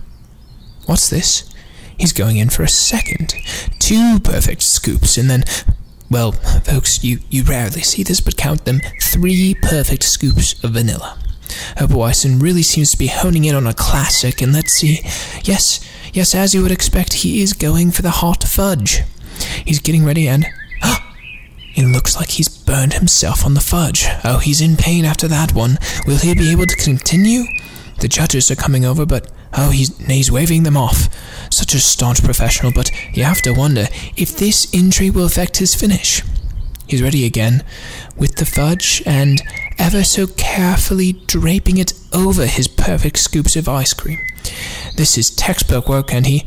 [0.86, 1.54] What's this?
[1.98, 3.34] He's going in for a second.
[3.78, 5.44] Two perfect scoops and then
[6.10, 11.20] well, folks, you, you rarely see this, but count them three perfect scoops of vanilla.
[11.78, 15.02] Oh, Oberweisen really seems to be honing in on a classic, and let's see.
[15.44, 15.82] Yes,
[16.14, 19.02] yes, as you would expect, he is going for the hot fudge.
[19.66, 20.48] He's getting ready, and.
[21.76, 24.06] It looks like he's burned himself on the fudge.
[24.24, 25.78] Oh, he's in pain after that one.
[26.06, 27.44] Will he be able to continue?
[28.00, 31.10] The judges are coming over, but oh, he's, he's waving them off.
[31.52, 35.76] Such a staunch professional, but you have to wonder if this injury will affect his
[35.76, 36.22] finish.
[36.88, 37.64] He's ready again,
[38.18, 39.42] with the fudge and
[39.78, 44.20] ever so carefully draping it over his perfect scoops of ice cream.
[44.96, 46.46] This is textbook work, and he.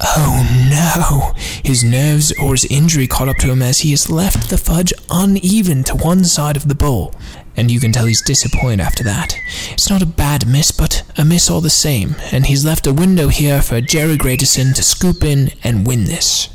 [0.00, 1.32] Oh no!
[1.64, 4.92] His nerves or his injury caught up to him as he has left the fudge
[5.10, 7.14] uneven to one side of the bowl,
[7.56, 9.38] and you can tell he's disappointed after that.
[9.70, 12.92] It's not a bad miss, but a miss all the same, and he's left a
[12.92, 16.50] window here for Jerry Grayson to scoop in and win this.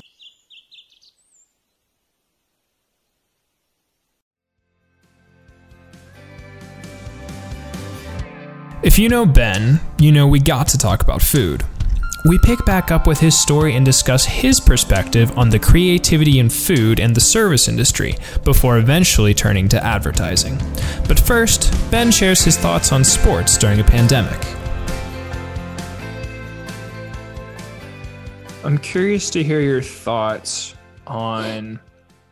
[8.84, 11.64] If you know Ben, you know we got to talk about food.
[12.24, 16.52] We pick back up with his story and discuss his perspective on the creativity in
[16.52, 20.56] food and the service industry before eventually turning to advertising.
[21.08, 24.40] But first, Ben shares his thoughts on sports during a pandemic.
[28.64, 30.76] I'm curious to hear your thoughts
[31.08, 31.80] on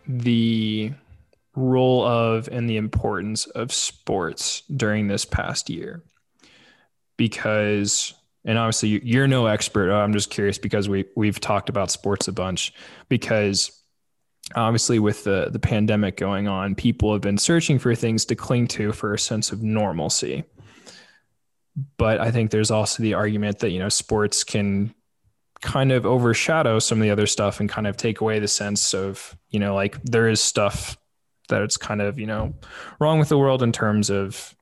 [0.08, 0.93] the
[1.56, 6.04] role of and the importance of sports during this past year
[7.17, 8.13] because
[8.45, 9.91] and obviously you're no expert.
[9.91, 12.73] Uh, I'm just curious because we we've talked about sports a bunch
[13.10, 13.71] because
[14.56, 18.67] obviously with the the pandemic going on people have been searching for things to cling
[18.67, 20.43] to for a sense of normalcy.
[21.97, 24.93] But i think there's also the argument that you know sports can
[25.62, 28.93] kind of overshadow some of the other stuff and kind of take away the sense
[28.93, 30.97] of you know like there is stuff
[31.49, 32.54] that it's kind of you know
[32.99, 34.56] wrong with the world in terms of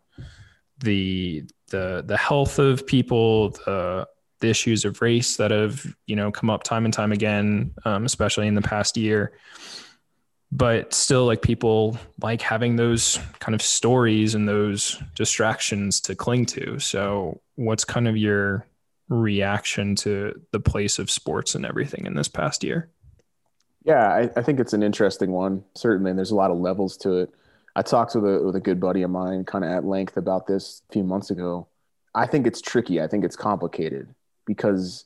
[0.79, 4.07] the the the health of people, the
[4.39, 8.05] the issues of race that have you know come up time and time again, um,
[8.05, 9.33] especially in the past year.
[10.51, 16.45] But still, like people like having those kind of stories and those distractions to cling
[16.47, 16.79] to.
[16.79, 18.65] So, what's kind of your
[19.09, 22.89] reaction to the place of sports and everything in this past year?
[23.83, 25.63] Yeah, I, I think it's an interesting one.
[25.75, 27.29] Certainly, and there's a lot of levels to it.
[27.77, 30.47] I talked with a with a good buddy of mine kind of at length about
[30.47, 31.67] this a few months ago.
[32.15, 32.99] I think it's tricky.
[32.99, 34.07] I think it's complicated
[34.47, 35.05] because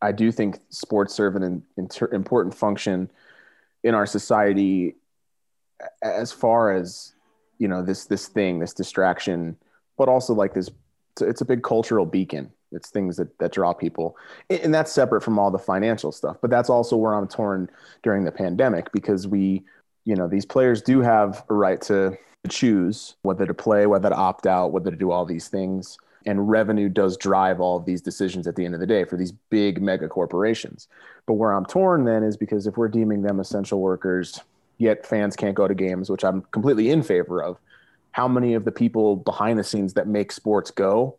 [0.00, 3.10] I do think sports serve an inter- important function
[3.84, 4.96] in our society
[6.00, 7.12] as far as
[7.58, 9.54] you know this this thing, this distraction,
[9.98, 10.70] but also like this.
[11.20, 12.50] It's a big cultural beacon.
[12.72, 14.16] It's things that that draw people,
[14.48, 16.38] and that's separate from all the financial stuff.
[16.40, 17.68] But that's also where I'm torn
[18.02, 19.64] during the pandemic because we
[20.06, 22.16] you know these players do have a right to
[22.48, 25.98] choose whether to play whether to opt out whether to do all these things.
[26.24, 29.16] And revenue does drive all of these decisions at the end of the day for
[29.16, 30.88] these big mega corporations.
[31.26, 34.40] But where i'm torn then is because if we're deeming them essential workers
[34.78, 37.58] yet fans can't go to games which i'm completely in favor of
[38.12, 41.18] how many of the people behind the scenes that make sports go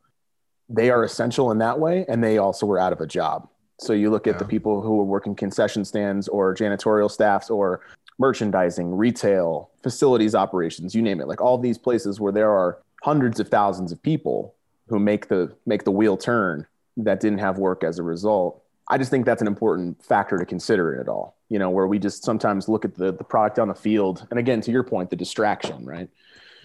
[0.69, 3.47] they are essential in that way and they also were out of a job.
[3.79, 4.39] So you look at yeah.
[4.39, 7.81] the people who are working concession stands or janitorial staffs or
[8.19, 11.27] merchandising, retail, facilities operations, you name it.
[11.27, 14.55] Like all these places where there are hundreds of thousands of people
[14.87, 16.65] who make the make the wheel turn
[16.97, 18.63] that didn't have work as a result.
[18.89, 21.35] I just think that's an important factor to consider in it all.
[21.49, 24.39] You know, where we just sometimes look at the the product on the field, and
[24.39, 26.09] again, to your point, the distraction, right?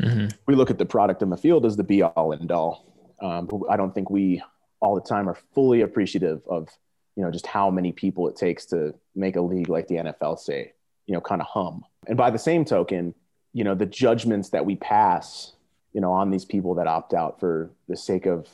[0.01, 0.29] Mm-hmm.
[0.47, 2.87] We look at the product on the field as the be all and all.
[3.21, 4.43] Um, I don't think we
[4.81, 6.69] all the time are fully appreciative of
[7.17, 10.39] you know just how many people it takes to make a league like the NFL
[10.39, 10.73] say
[11.07, 11.85] you know, kind of hum.
[12.07, 13.15] And by the same token,
[13.53, 15.53] you know, the judgments that we pass,
[15.93, 18.49] you know, on these people that opt out for the sake of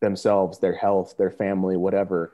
[0.00, 2.32] themselves, their health, their family, whatever,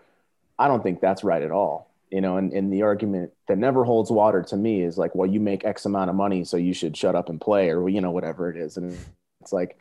[0.58, 1.90] I don't think that's right at all.
[2.10, 5.28] You know, and, and the argument that never holds water to me is like, well,
[5.28, 8.00] you make X amount of money, so you should shut up and play, or you
[8.00, 8.76] know, whatever it is.
[8.76, 8.96] And
[9.40, 9.76] it's like,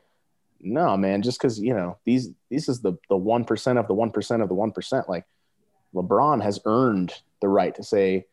[0.60, 3.94] no, man, just because you know these this is the the one percent of the
[3.94, 5.08] one percent of the one percent.
[5.08, 5.26] Like
[5.94, 8.26] LeBron has earned the right to say,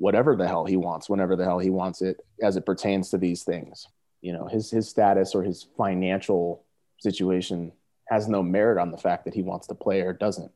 [0.00, 3.18] whatever the hell he wants whenever the hell he wants it as it pertains to
[3.18, 3.86] these things
[4.22, 6.64] you know his his status or his financial
[6.98, 7.72] situation
[8.08, 10.50] has no merit on the fact that he wants to play or doesn't.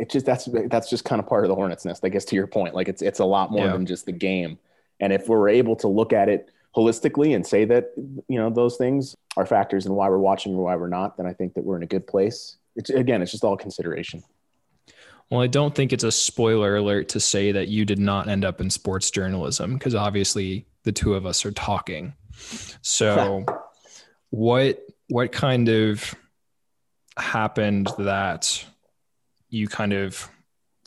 [0.00, 2.24] It just that's that's just kind of part of the hornet's nest, I guess.
[2.26, 3.72] To your point, like it's it's a lot more Yeah.
[3.72, 4.58] than just the game.
[5.00, 8.76] And if we're able to look at it holistically and say that you know those
[8.76, 11.64] things are factors in why we're watching or why we're not, then I think that
[11.64, 12.56] we're in a good place.
[12.76, 14.22] It's again, it's just all consideration.
[15.32, 18.44] Well, I don't think it's a spoiler alert to say that you did not end
[18.44, 22.12] up in sports journalism because obviously the two of us are talking.
[22.82, 23.46] So,
[24.28, 26.14] what what kind of
[27.16, 28.62] happened that
[29.48, 30.28] you kind of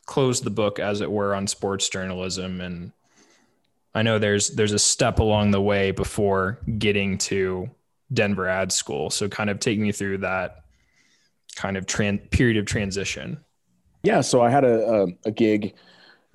[0.05, 2.61] closed the book, as it were, on sports journalism?
[2.61, 2.91] And
[3.95, 7.67] I know there's there's a step along the way before getting to
[8.13, 9.09] Denver Ad School.
[9.09, 10.65] So, kind of take me through that
[11.55, 13.39] kind of tran- period of transition.
[14.05, 15.73] Yeah, so I had a, a, a gig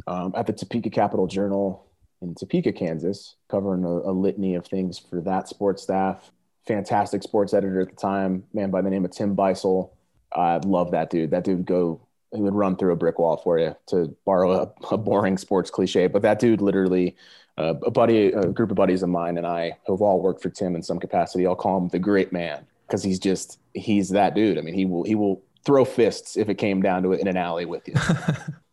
[0.08, 1.86] um, at the Topeka Capital Journal
[2.20, 6.32] in Topeka, Kansas, covering a, a litany of things for that sports staff.
[6.66, 9.90] Fantastic sports editor at the time, man by the name of Tim Beisel.
[10.34, 11.30] I love that dude.
[11.30, 12.00] That dude would go,
[12.34, 15.70] he would run through a brick wall for you to borrow a, a boring sports
[15.70, 16.08] cliche.
[16.08, 17.16] But that dude literally,
[17.56, 20.50] uh, a buddy, a group of buddies of mine and I have all worked for
[20.50, 21.46] Tim in some capacity.
[21.46, 24.58] I'll call him the great man because he's just, he's that dude.
[24.58, 27.28] I mean, he will, he will throw fists if it came down to it in
[27.28, 27.94] an alley with you.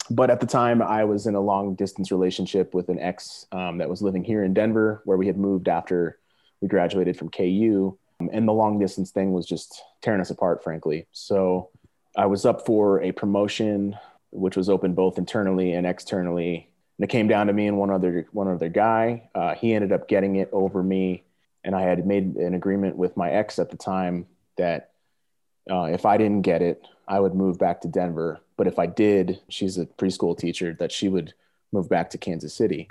[0.10, 3.78] But at the time i was in a long distance relationship with an ex um,
[3.80, 6.18] that was living here in denver where we had moved after
[6.62, 7.98] we graduated from ku
[8.32, 11.08] and the long distance thing was just tearing us apart frankly.
[11.12, 11.72] So
[12.16, 13.98] i was up for a promotion
[14.32, 16.70] which was open both internally and externally.
[16.98, 19.30] And it came down to me and one other one other guy.
[19.36, 21.24] Uh, he ended up getting it over me.
[21.64, 24.26] And i had made an agreement with my ex at the time
[24.58, 24.92] that
[25.70, 28.40] uh, if I didn't get it, I would move back to Denver.
[28.58, 31.34] But if I did, she's a preschool teacher, that she would
[31.72, 32.88] move back to Kansas City.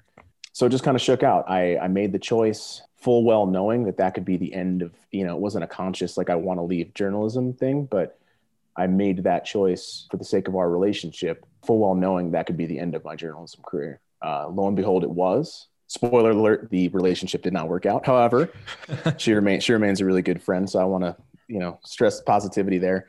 [0.52, 1.48] So it just kind of shook out.
[1.50, 4.92] I, I made the choice full well knowing that that could be the end of,
[5.10, 8.18] you know, it wasn't a conscious, like I want to leave journalism thing, but
[8.76, 12.56] I made that choice for the sake of our relationship, full well knowing that could
[12.56, 14.00] be the end of my journalism career.
[14.22, 15.68] Uh, lo and behold, it was.
[15.88, 18.04] Spoiler alert: the relationship did not work out.
[18.04, 18.50] However,
[19.18, 20.68] she remains she remains a really good friend.
[20.68, 21.16] So I want to
[21.48, 23.08] you know stress positivity there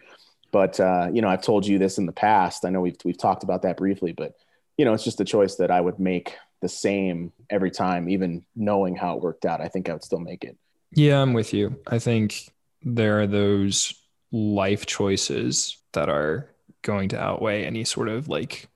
[0.51, 3.17] but uh, you know i've told you this in the past i know we've we've
[3.17, 4.33] talked about that briefly but
[4.77, 8.43] you know it's just a choice that i would make the same every time even
[8.55, 10.57] knowing how it worked out i think i would still make it
[10.91, 11.75] Yeah, I'm with you.
[11.87, 13.93] I think there are those
[14.31, 16.49] life choices that are
[16.81, 18.67] going to outweigh any sort of like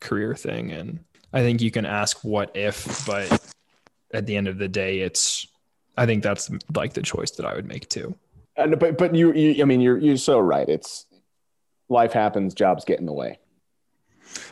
[0.00, 0.70] career thing.
[0.72, 1.00] And
[1.32, 3.54] I think you can ask what if, but
[4.14, 5.46] at the end of the day, it's,
[5.96, 8.14] I think that's like the choice that I would make too.
[8.58, 10.68] And, but but you, you i mean you're you're so right.
[10.68, 11.06] It's
[11.88, 13.38] life happens jobs get in the way.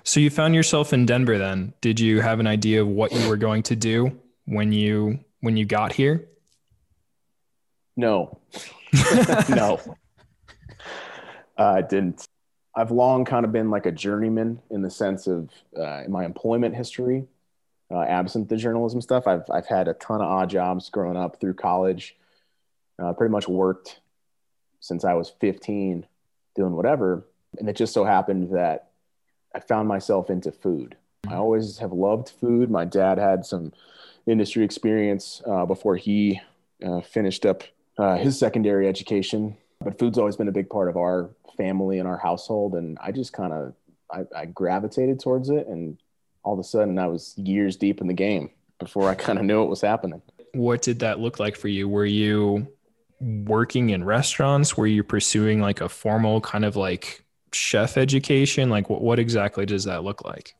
[0.04, 1.74] So you found yourself in Denver then.
[1.80, 5.56] Did you have an idea of what you were going to do when you when
[5.56, 6.28] you got here?
[7.96, 8.38] no.
[9.48, 9.80] No.
[11.58, 12.26] Uh, I didn't.
[12.74, 16.24] I've long kind of been like a journeyman in the sense of uh, in my
[16.24, 17.26] employment history
[17.90, 19.26] uh, absent the journalism stuff.
[19.26, 22.16] I've, I've had a ton of odd jobs growing up through college
[22.98, 24.00] uh, pretty much worked
[24.80, 26.06] since i was 15
[26.56, 27.24] doing whatever.
[27.58, 28.88] And it just so happened that
[29.54, 30.96] i found myself into food.
[31.28, 32.70] I always have loved food.
[32.70, 33.72] My dad had some
[34.26, 36.40] industry experience uh, before he
[36.84, 37.62] uh, finished up
[37.98, 39.56] uh, his secondary education.
[39.80, 42.74] But food's always been a big part of our family and our household.
[42.74, 43.74] And i just kind of
[44.10, 45.66] I, I gravitated towards it.
[45.66, 45.98] And
[46.42, 49.44] all of a sudden i was years deep in the game before i kind of
[49.44, 50.22] knew what was happening.
[50.52, 51.88] What did that look like for you?
[51.88, 52.66] Were you
[53.20, 54.76] working in restaurants?
[54.76, 58.70] Were you pursuing like a formal kind of like chef education?
[58.70, 60.54] Like what, what exactly does that look like?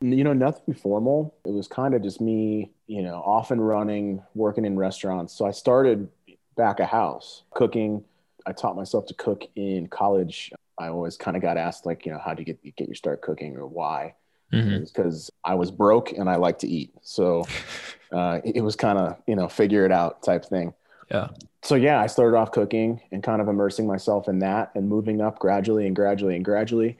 [0.00, 4.20] you know nothing formal it was kind of just me you know off and running
[4.34, 6.08] working in restaurants so i started
[6.56, 8.04] back a house cooking
[8.44, 12.12] i taught myself to cook in college i always kind of got asked like you
[12.12, 14.12] know how do you get, get your start cooking or why
[14.50, 16.92] because I was broke and I like to eat.
[17.02, 17.44] So
[18.12, 20.74] uh, it was kind of, you know, figure it out type thing.
[21.10, 21.28] Yeah.
[21.62, 25.20] So yeah, I started off cooking and kind of immersing myself in that and moving
[25.20, 26.98] up gradually and gradually and gradually.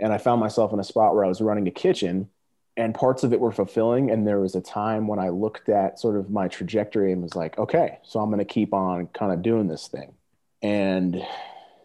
[0.00, 2.28] And I found myself in a spot where I was running a kitchen
[2.76, 4.10] and parts of it were fulfilling.
[4.10, 7.34] And there was a time when I looked at sort of my trajectory and was
[7.34, 10.14] like, okay, so I'm going to keep on kind of doing this thing.
[10.62, 11.22] And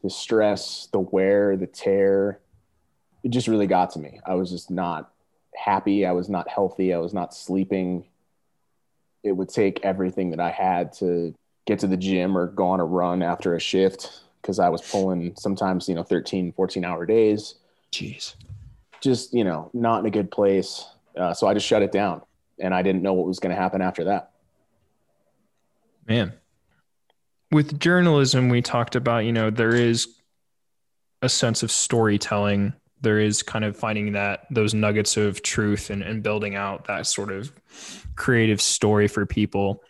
[0.04, 2.40] the stress, the wear, the tear,
[3.24, 4.20] it just really got to me.
[4.26, 5.12] I was just not
[5.56, 6.06] happy.
[6.06, 6.94] I was not healthy.
[6.94, 8.06] I was not sleeping.
[9.24, 11.34] It would take everything that I had to
[11.68, 14.82] get to the gym or go on a run after a shift because I was
[14.82, 17.56] pulling sometimes, you know, 13, 14 hour days.
[17.92, 18.36] Jeez.
[19.02, 20.86] Just, you know, not in a good place.
[21.16, 22.22] Uh, so I just shut it down
[22.58, 24.32] and I didn't know what was going to happen after that.
[26.08, 26.34] Man.
[27.52, 30.16] With journalism, we talked about, you know, there is
[31.22, 32.74] a sense of storytelling.
[33.02, 37.08] There is kind of finding that those nuggets of truth and, and building out that
[37.08, 37.52] sort of
[38.16, 39.82] creative story for people.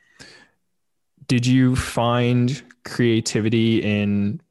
[1.28, 4.42] Did you find creativity in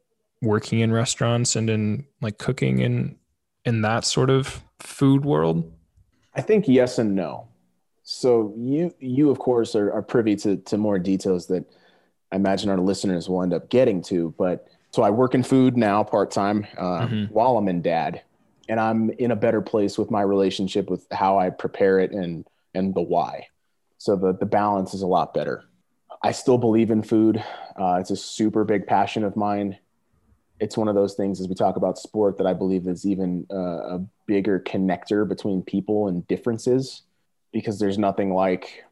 [0.42, 3.16] working in restaurants and in like cooking and
[3.64, 5.72] in that sort of food world?
[6.34, 7.48] I think yes and no.
[8.02, 11.64] So you you of course are, are privy to to more details that
[12.30, 14.34] I imagine our listeners will end up getting to.
[14.38, 17.24] But so I work in food now part time uh, mm-hmm.
[17.32, 18.22] while I'm in dad,
[18.68, 22.46] and I'm in a better place with my relationship with how I prepare it and
[22.74, 23.48] and the why.
[23.98, 25.64] So the the balance is a lot better.
[26.26, 27.40] I still believe in food.
[27.80, 29.78] Uh, it's a super big passion of mine.
[30.58, 33.46] It's one of those things as we talk about sport that I believe is even
[33.48, 37.02] uh, a bigger connector between people and differences
[37.52, 38.82] because there's nothing like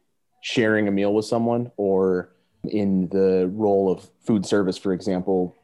[0.42, 2.30] sharing a meal with someone or
[2.62, 5.56] in the role of food service, for example,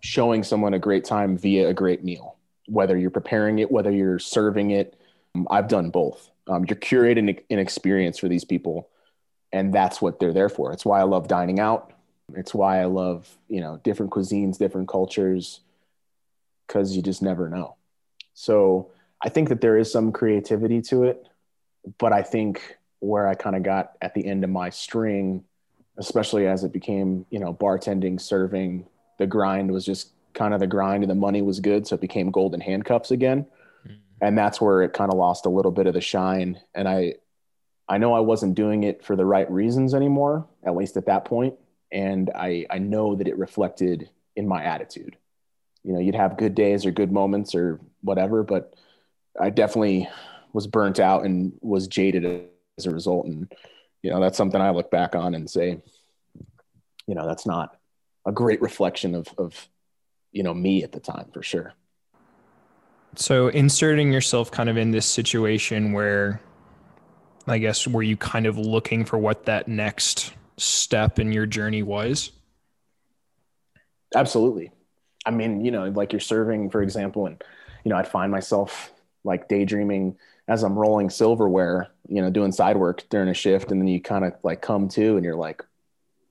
[0.00, 2.36] showing someone a great time via a great meal,
[2.68, 4.98] whether you're preparing it, whether you're serving it.
[5.50, 6.30] I've done both.
[6.48, 8.88] Um, you're curating an experience for these people,
[9.54, 10.72] and that's what they're there for.
[10.72, 11.92] It's why I love dining out.
[12.34, 15.60] It's why I love, you know, different cuisines, different cultures,
[16.66, 17.76] because you just never know.
[18.34, 18.90] So
[19.22, 21.26] I think that there is some creativity to it
[21.98, 25.44] but I think where I kind of got at the end of my string,
[25.98, 28.86] especially as it became, you know, bartending, serving,
[29.18, 31.86] the grind was just kind of the grind and the money was good.
[31.86, 33.46] So it became golden handcuffs again.
[33.86, 33.94] Mm-hmm.
[34.22, 36.60] And that's where it kind of lost a little bit of the shine.
[36.74, 37.14] And I,
[37.88, 41.24] I know I wasn't doing it for the right reasons anymore, at least at that
[41.24, 41.54] point.
[41.92, 45.16] And I, I know that it reflected in my attitude.
[45.84, 48.74] You know, you'd have good days or good moments or whatever, but
[49.38, 50.08] I definitely
[50.52, 53.26] was burnt out and was jaded as a result.
[53.26, 53.52] And,
[54.02, 55.82] you know, that's something I look back on and say,
[57.06, 57.76] you know, that's not
[58.24, 59.68] a great reflection of, of,
[60.32, 61.74] you know, me at the time for sure.
[63.16, 66.40] So inserting yourself kind of in this situation where
[67.46, 71.82] I guess were you kind of looking for what that next step in your journey
[71.82, 72.32] was?
[74.14, 74.70] Absolutely.
[75.26, 77.42] I mean, you know, like you're serving, for example, and
[77.84, 78.92] you know, I'd find myself
[79.24, 80.16] like daydreaming
[80.48, 84.00] as I'm rolling silverware, you know, doing side work during a shift, and then you
[84.00, 85.62] kind of like come to, and you're like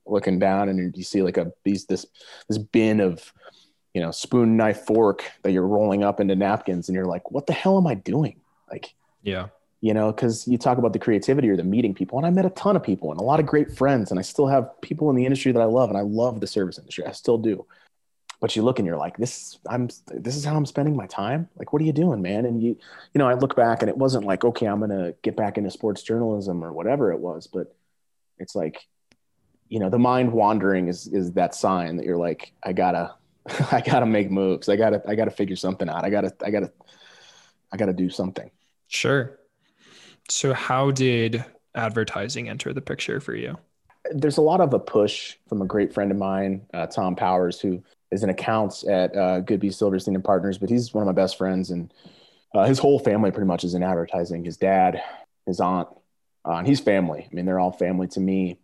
[0.06, 2.06] looking down, and you see like a these this
[2.48, 3.34] this bin of
[3.94, 7.48] you know spoon, knife, fork that you're rolling up into napkins, and you're like, what
[7.48, 8.42] the hell am I doing?
[8.72, 8.94] Like,
[9.24, 9.48] yeah,
[9.84, 12.46] you know, because you talk about the creativity or the meeting people, and I met
[12.46, 15.10] a ton of people and a lot of great friends, and I still have people
[15.10, 17.66] in the industry that I love, and I love the service industry, I still do.
[18.40, 21.50] But you look and you're like this i'm this is how i'm spending my time?
[21.58, 22.46] Like what are you doing man?
[22.46, 22.78] And you
[23.14, 25.72] you know i look back and it wasn't like okay i'm gonna get back into
[25.72, 27.74] sports journalism or whatever it was but
[28.40, 28.86] it's like
[29.70, 33.16] you know the mind wandering is is that sign that you're like i gotta
[33.72, 34.68] i gotta make moves.
[34.68, 36.04] I gotta i gotta figure something out.
[36.06, 36.72] I gotta i gotta
[37.72, 38.50] i gotta do something.
[38.88, 39.40] Sure
[40.30, 41.44] so how did
[41.76, 43.58] advertising enter the picture for you
[44.12, 47.60] there's a lot of a push from a great friend of mine, uh, Tom Powers,
[47.60, 51.20] who is an accounts at uh, Goodby Silverstein and Partners, but he's one of my
[51.20, 51.94] best friends, and
[52.54, 54.44] uh, his whole family pretty much is in advertising.
[54.44, 55.02] His dad,
[55.46, 55.88] his aunt,
[56.46, 57.28] uh, and he's family.
[57.32, 58.60] I mean, they're all family to me.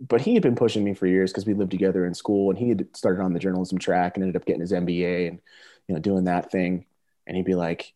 [0.00, 2.58] But he had been pushing me for years because we lived together in school, and
[2.58, 5.40] he had started on the journalism track and ended up getting his MBA and
[5.88, 6.86] you know doing that thing.
[7.26, 7.92] And he'd be like,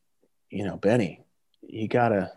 [0.51, 1.25] you know, Benny,
[1.63, 2.33] you gotta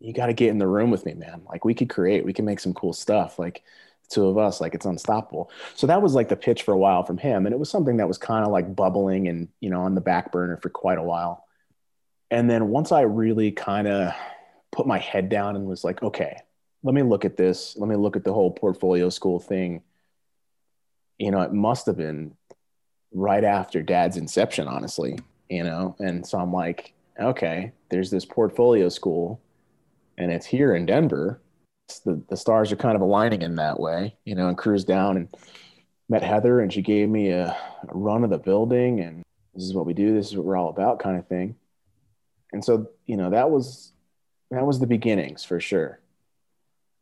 [0.00, 1.42] you gotta get in the room with me, man.
[1.48, 3.38] Like we could create, we can make some cool stuff.
[3.38, 3.62] Like
[4.08, 7.02] two of us like it's unstoppable so that was like the pitch for a while
[7.02, 9.80] from him and it was something that was kind of like bubbling and you know
[9.80, 11.44] on the back burner for quite a while
[12.30, 14.12] and then once i really kind of
[14.70, 16.36] put my head down and was like okay
[16.82, 19.82] let me look at this let me look at the whole portfolio school thing
[21.18, 22.34] you know it must have been
[23.12, 25.18] right after dad's inception honestly
[25.48, 29.40] you know and so i'm like okay there's this portfolio school
[30.18, 31.40] and it's here in denver
[32.04, 35.16] the, the stars are kind of aligning in that way, you know, and cruised down
[35.16, 35.28] and
[36.08, 37.56] met Heather and she gave me a, a
[37.92, 39.22] run of the building and
[39.54, 40.14] this is what we do.
[40.14, 41.56] This is what we're all about kind of thing.
[42.52, 43.92] And so, you know, that was,
[44.50, 46.00] that was the beginnings for sure.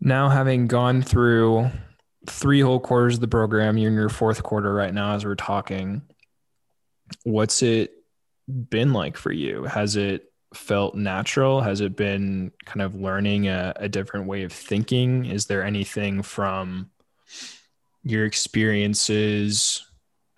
[0.01, 1.71] Now having gone through
[2.27, 5.35] three whole quarters of the program, you're in your fourth quarter right now as we're
[5.35, 6.03] talking.
[7.25, 7.93] What's it
[8.49, 9.65] been like for you?
[9.65, 11.61] Has it felt natural?
[11.61, 15.27] Has it been kind of learning a, a different way of thinking?
[15.27, 16.91] Is there anything from
[18.03, 19.87] your experiences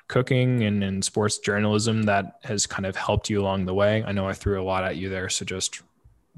[0.09, 4.05] cooking and in sports journalism that has kind of helped you along the way?
[4.05, 5.83] I know I threw a lot at you there, so just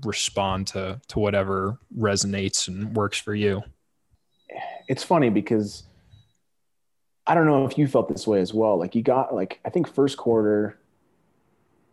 [0.05, 3.63] respond to to whatever resonates and works for you.
[4.89, 5.83] It's funny because
[7.27, 8.79] I don't know if you felt this way as well.
[8.79, 10.79] Like you got like I think first quarter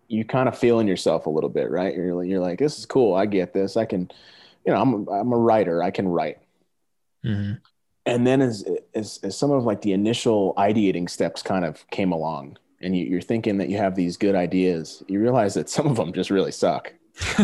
[0.07, 1.95] you kind of feeling yourself a little bit, right?
[1.95, 3.13] You're like, you're like, this is cool.
[3.13, 3.77] I get this.
[3.77, 4.09] I can,
[4.65, 5.81] you know, I'm, I'm a writer.
[5.81, 6.39] I can write.
[7.23, 7.53] Mm-hmm.
[8.05, 12.11] And then as, as, as some of like the initial ideating steps kind of came
[12.11, 15.87] along and you, you're thinking that you have these good ideas, you realize that some
[15.87, 16.93] of them just really suck.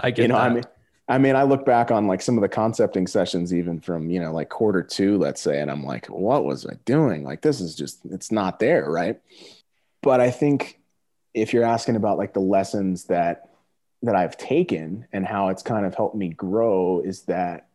[0.00, 0.50] I get you know, that.
[0.50, 0.64] I mean,
[1.08, 4.20] I mean, I look back on like some of the concepting sessions, even from, you
[4.20, 7.24] know, like quarter two, let's say, and I'm like, what was I doing?
[7.24, 8.88] Like, this is just, it's not there.
[8.90, 9.18] Right.
[10.02, 10.79] But I think
[11.34, 13.50] if you're asking about like the lessons that,
[14.02, 17.68] that I've taken and how it's kind of helped me grow is that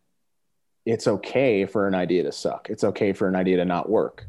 [0.84, 2.68] it's okay for an idea to suck.
[2.70, 4.26] It's okay for an idea to not work.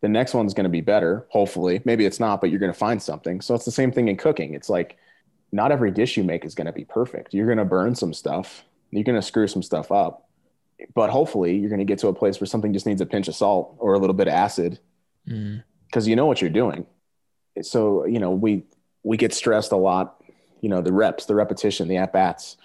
[0.00, 1.82] The next one's going to be better, hopefully.
[1.84, 3.40] Maybe it's not, but you're going to find something.
[3.40, 4.54] So it's the same thing in cooking.
[4.54, 4.96] It's like
[5.50, 7.34] not every dish you make is going to be perfect.
[7.34, 8.64] You're going to burn some stuff.
[8.90, 10.28] You're going to screw some stuff up.
[10.94, 13.28] But hopefully, you're going to get to a place where something just needs a pinch
[13.28, 14.78] of salt or a little bit of acid
[15.28, 15.62] Mm.
[15.86, 16.84] because you know what you're doing.
[17.60, 18.64] So, you know, we
[19.02, 20.22] we get stressed a lot,
[20.60, 22.56] you know, the reps, the repetition, the at bats.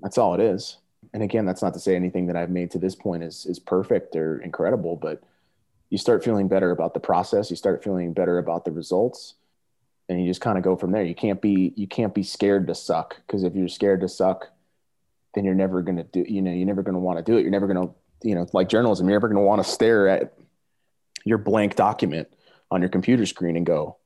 [0.00, 0.76] That's all it is.
[1.14, 3.58] And again, that's not to say anything that I've made to this point is is
[3.58, 5.22] perfect or incredible, but
[5.90, 9.34] you start feeling better about the process, you start feeling better about the results,
[10.08, 11.02] and you just kind of go from there.
[11.02, 14.48] You can't be you can't be scared to suck because if you're scared to suck,
[15.34, 17.42] then you're never to do, you know, you're never to want to do it.
[17.42, 17.90] You're never to,
[18.22, 20.34] you know, like journalism, you're never to want to stare at
[21.24, 22.28] your blank document
[22.70, 23.96] on your computer screen and go,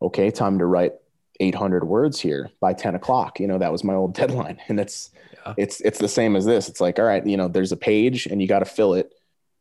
[0.00, 0.92] okay, time to write
[1.40, 3.40] 800 words here by 10 o'clock.
[3.40, 4.58] You know, that was my old deadline.
[4.68, 5.10] And it's,
[5.44, 5.54] Yeah.
[5.56, 6.68] it's, it's the same as this.
[6.68, 9.12] It's like, all right, you know, there's a page and you got to fill it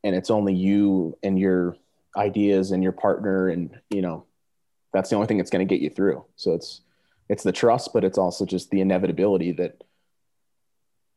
[0.04, 1.76] and it's only you and your
[2.16, 3.50] ideas and your partner.
[3.50, 4.26] And, you know,
[4.94, 6.24] that's the only thing that's going to get you through.
[6.38, 6.82] So it's,
[7.28, 9.84] it's the trust, but it's also just the inevitability that,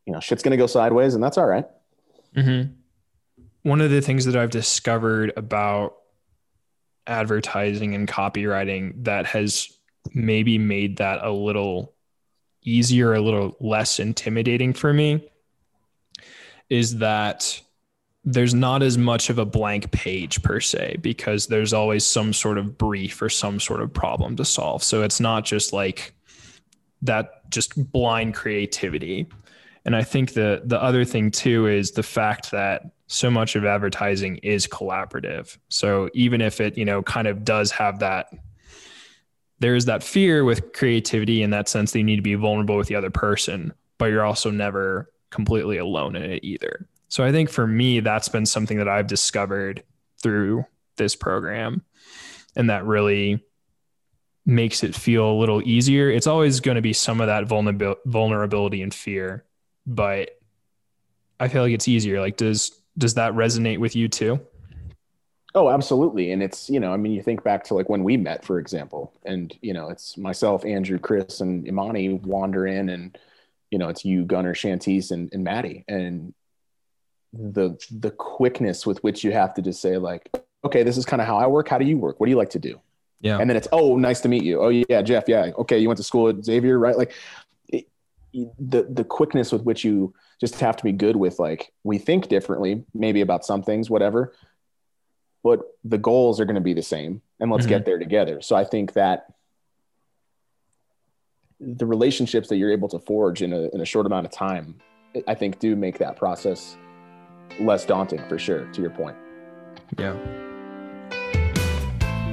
[0.07, 1.67] you know, shit's going to go sideways and that's all right.
[2.35, 2.73] Mm-hmm.
[3.63, 5.98] One of the things that I've discovered about
[7.09, 9.73] advertising and copywriting that has
[10.15, 11.95] maybe made that a little
[12.63, 15.29] easier, a little less intimidating for me
[16.69, 17.61] is that
[18.25, 22.59] there's not as much of a blank page per se because there's always some sort
[22.59, 24.83] of brief or some sort of problem to solve.
[24.83, 26.13] So it's not just like
[27.03, 29.29] that just blind creativity.
[29.89, 33.65] And I think the the other thing too is the fact that so much of
[33.65, 35.57] advertising is collaborative.
[35.71, 38.29] So even if it, you know, kind of does have that
[39.61, 42.89] there's that fear with creativity in that sense that you need to be vulnerable with
[42.89, 46.87] the other person, but you're also never completely alone in it either.
[47.09, 49.85] So I think for me that's been something that I've discovered
[50.23, 50.67] through
[50.97, 51.83] this program
[52.55, 53.43] and that really
[54.45, 56.11] makes it feel a little easier.
[56.11, 57.49] It's always going to be some of that
[58.05, 59.47] vulnerability and fear,
[59.89, 60.39] but
[61.41, 62.21] I feel like it's easier.
[62.21, 64.41] Like does does that resonate with you too?
[65.55, 66.31] Oh, absolutely.
[66.31, 68.59] And it's, you know, I mean, you think back to like when we met, for
[68.59, 73.17] example, and, you know, it's myself, Andrew, Chris, and Imani wander in and,
[73.71, 75.85] you know, it's you, Gunnar, Shantice, and, and Maddie.
[75.89, 76.35] And
[77.33, 80.31] the, the quickness with which you have to just say like,
[80.65, 81.69] okay, this is kind of how I work.
[81.69, 82.21] How do you work?
[82.21, 82.79] What do you like to do?
[83.21, 83.39] Yeah.
[83.39, 84.61] And then it's, oh, nice to meet you.
[84.61, 85.25] Oh yeah, Jeff.
[85.29, 85.51] Yeah.
[85.59, 85.79] Okay.
[85.79, 86.97] You went to school at Xavier, right?
[86.97, 87.15] Like it,
[88.59, 92.29] the, the quickness with which you just have to be good with like, we think
[92.29, 94.33] differently, maybe about some things, whatever,
[95.43, 97.71] but the goals are going to be the same and let's Mhm.
[97.71, 98.41] get there together.
[98.43, 99.27] So I think that
[101.61, 104.77] the relationships that you're able to forge in a, in a short amount of time,
[105.27, 106.77] I think do make that process
[107.61, 109.17] less daunting for sure, to your point.
[109.99, 110.15] Yeah.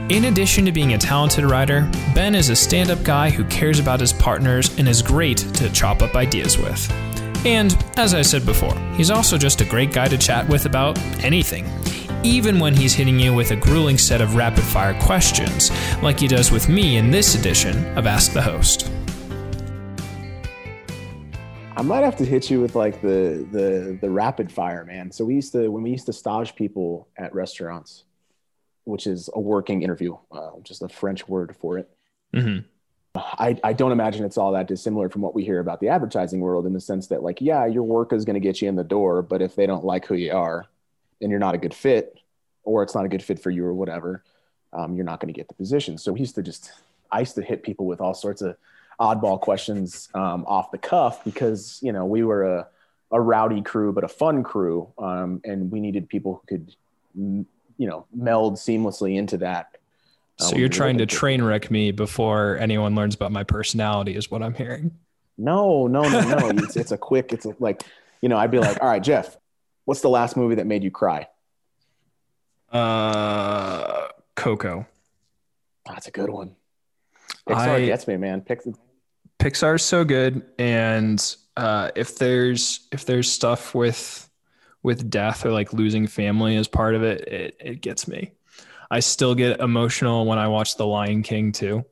[0.07, 3.79] In addition to being a talented writer, Ben is a stand up guy who cares
[3.79, 6.91] about his partners and is great to chop up ideas with.
[7.43, 10.99] And, as I said before, he's also just a great guy to chat with about
[11.23, 11.65] anything,
[12.23, 15.71] even when he's hitting you with a grueling set of rapid fire questions,
[16.03, 18.91] like he does with me in this edition of Ask the Host.
[21.75, 25.11] I might have to hit you with like the the the rapid fire, man.
[25.11, 28.04] So we used to when we used to stage people at restaurants,
[28.85, 31.89] which is a working interview, uh, just a French word for it.
[32.33, 32.59] hmm
[33.15, 36.39] I, I don't imagine it's all that dissimilar from what we hear about the advertising
[36.39, 38.75] world in the sense that like yeah your work is going to get you in
[38.75, 40.65] the door but if they don't like who you are
[41.21, 42.19] and you're not a good fit
[42.63, 44.23] or it's not a good fit for you or whatever
[44.73, 46.71] um, you're not going to get the position so we used to just
[47.11, 48.57] i used to hit people with all sorts of
[48.99, 52.67] oddball questions um, off the cuff because you know we were a,
[53.11, 56.75] a rowdy crew but a fun crew um, and we needed people who could
[57.77, 59.77] you know meld seamlessly into that
[60.39, 64.15] uh, So when you're trying to train wreck me before anyone learns about my personality,
[64.15, 64.91] is what I'm hearing.
[65.37, 66.49] No, no, no, no.
[66.63, 67.83] it's, it's a quick, it's a, like,
[68.21, 69.37] you know, I'd be like, all right, Jeff,
[69.85, 71.27] what's the last movie that made you cry?
[72.71, 74.85] Uh, Coco.
[75.85, 76.55] That's That's a good one.
[77.47, 78.41] Pixar I- gets me, man.
[78.41, 78.67] Pix-
[79.39, 84.27] Pixar's so good, and uh, if there's if there's stuff with
[84.85, 88.31] with death or like losing family as part of it, it it gets me.
[88.91, 91.83] I still get emotional when I watch The Lion King too.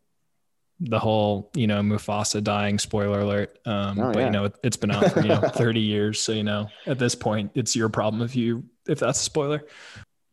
[0.80, 2.78] The whole you know Mufasa dying.
[2.80, 3.58] Spoiler alert.
[3.66, 4.26] Um, Oh, but yeah.
[4.26, 7.00] you know it, it's been out for you know 30 years, so you know at
[7.00, 9.64] this point it's your problem if you if that's a spoiler.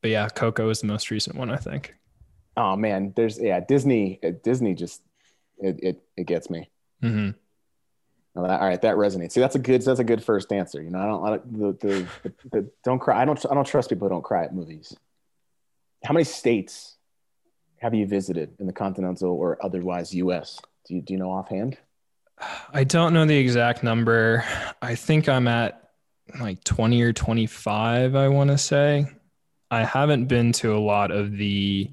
[0.02, 1.94] But yeah, Coco is the most recent one I think.
[2.56, 4.18] oh man, there's yeah, Disney.
[4.22, 5.02] uh, Disney just
[5.58, 6.68] it it, it gets me.
[7.02, 7.30] hmm
[8.36, 9.32] All right, that resonates.
[9.32, 10.80] See, that's a good that's a good first answer.
[10.80, 13.20] You know, I don't don't, the, the, the, don't cry.
[13.20, 14.96] I don't I don't trust people who don't cry at movies.
[16.04, 16.96] How many states
[17.78, 20.60] have you visited in the continental or otherwise U.S.?
[20.86, 21.76] Do you do you know offhand?
[22.72, 24.44] I don't know the exact number.
[24.80, 25.90] I think I'm at
[26.38, 29.06] like 20 or 25, I want to say.
[29.70, 31.90] I haven't been to a lot of the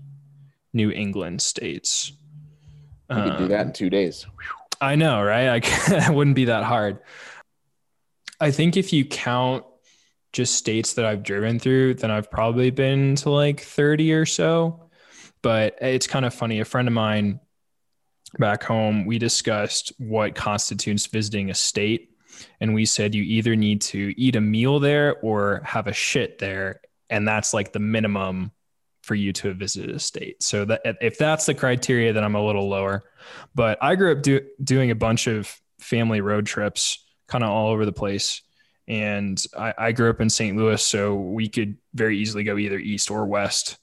[0.74, 2.14] New England states.
[3.10, 4.26] You could do that in Um, two days.
[4.80, 5.64] I know, right?
[5.66, 7.00] It wouldn't be that hard.
[8.40, 9.66] I think if you count
[10.34, 14.90] just states that I've driven through, then I've probably been to like 30 or so.
[15.42, 16.60] But it's kind of funny.
[16.60, 17.40] A friend of mine
[18.38, 22.12] back home, we discussed what constitutes visiting a state.
[22.60, 26.38] And we said you either need to eat a meal there or have a shit
[26.38, 26.82] there.
[27.10, 28.52] And that's like the minimum
[29.08, 30.44] for you to have visited a state.
[30.44, 33.06] So that if that's the criteria, then I'm a little lower.
[33.56, 35.50] But I grew up do, doing a bunch of
[35.80, 38.42] family road trips, kind of all over the place.
[38.86, 40.58] And I, I grew up in St.
[40.58, 43.78] Louis, so we could very easily go either east or west,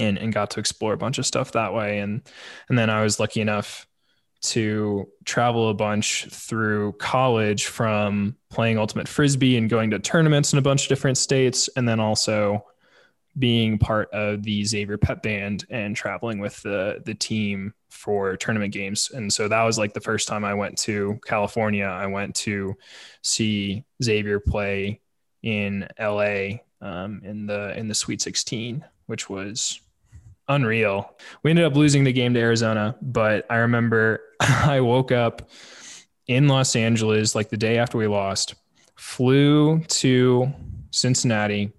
[0.00, 2.00] and and got to explore a bunch of stuff that way.
[2.00, 2.22] And
[2.68, 3.86] and then I was lucky enough
[4.40, 10.58] to travel a bunch through college from playing ultimate frisbee and going to tournaments in
[10.58, 12.64] a bunch of different states, and then also
[13.38, 18.72] being part of the Xavier Pep Band and traveling with the the team for tournament
[18.72, 19.10] games.
[19.12, 21.84] And so that was like the first time I went to California.
[21.84, 22.76] I went to
[23.22, 25.00] see Xavier play
[25.42, 29.80] in LA um, in the in the Sweet 16, which was
[30.48, 31.16] unreal.
[31.42, 35.50] We ended up losing the game to Arizona, but I remember I woke up
[36.26, 38.54] in Los Angeles like the day after we lost,
[38.96, 40.52] flew to
[40.90, 41.72] Cincinnati,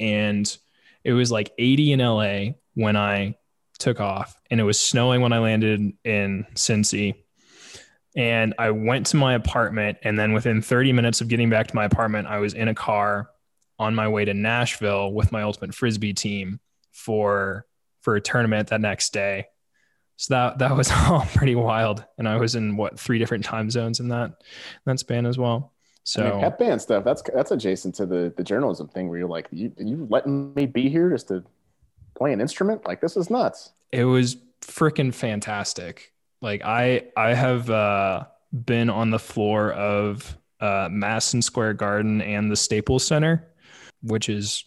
[0.00, 0.56] and
[1.04, 3.36] it was like 80 in LA when I
[3.78, 7.14] took off, and it was snowing when I landed in Cincy.
[8.16, 11.76] And I went to my apartment, and then within 30 minutes of getting back to
[11.76, 13.30] my apartment, I was in a car
[13.78, 16.60] on my way to Nashville with my ultimate frisbee team
[16.92, 17.66] for
[18.00, 19.46] for a tournament that next day.
[20.16, 23.70] So that that was all pretty wild, and I was in what three different time
[23.70, 24.42] zones in that
[24.84, 25.72] that span as well.
[26.04, 27.04] So I mean, pep band stuff.
[27.04, 30.66] That's that's adjacent to the the journalism thing where you're like, you you letting me
[30.66, 31.44] be here just to
[32.16, 32.86] play an instrument?
[32.86, 33.72] Like this is nuts.
[33.92, 36.12] it was freaking fantastic.
[36.40, 42.50] Like I I have uh, been on the floor of uh, Madison Square Garden and
[42.50, 43.48] the Staples Center,
[44.02, 44.64] which is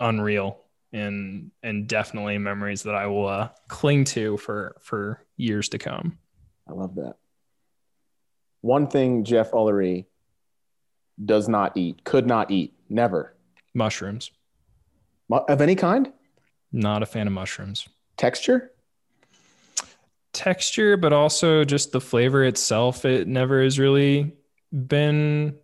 [0.00, 5.78] unreal and and definitely memories that I will uh, cling to for for years to
[5.78, 6.18] come.
[6.68, 7.16] I love that.
[8.60, 10.06] One thing Jeff Ullery
[11.24, 13.34] does not eat, could not eat, never
[13.74, 14.30] Mushrooms.
[15.30, 16.12] Of any kind.
[16.72, 17.88] Not a fan of mushrooms.
[18.16, 18.72] Texture.
[20.32, 23.04] Texture, but also just the flavor itself.
[23.04, 24.32] It never has really
[24.72, 25.56] been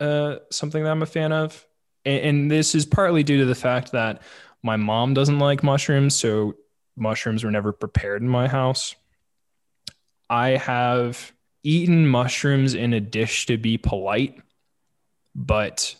[0.00, 1.66] uh, something that I'm a fan of.
[2.04, 4.22] And, and this is partly due to the fact that
[4.62, 6.14] my mom doesn't like mushrooms.
[6.16, 6.54] So
[6.96, 8.94] mushrooms were never prepared in my house.
[10.28, 11.32] I have
[11.62, 14.40] eaten mushrooms in a dish to be polite,
[15.34, 15.94] but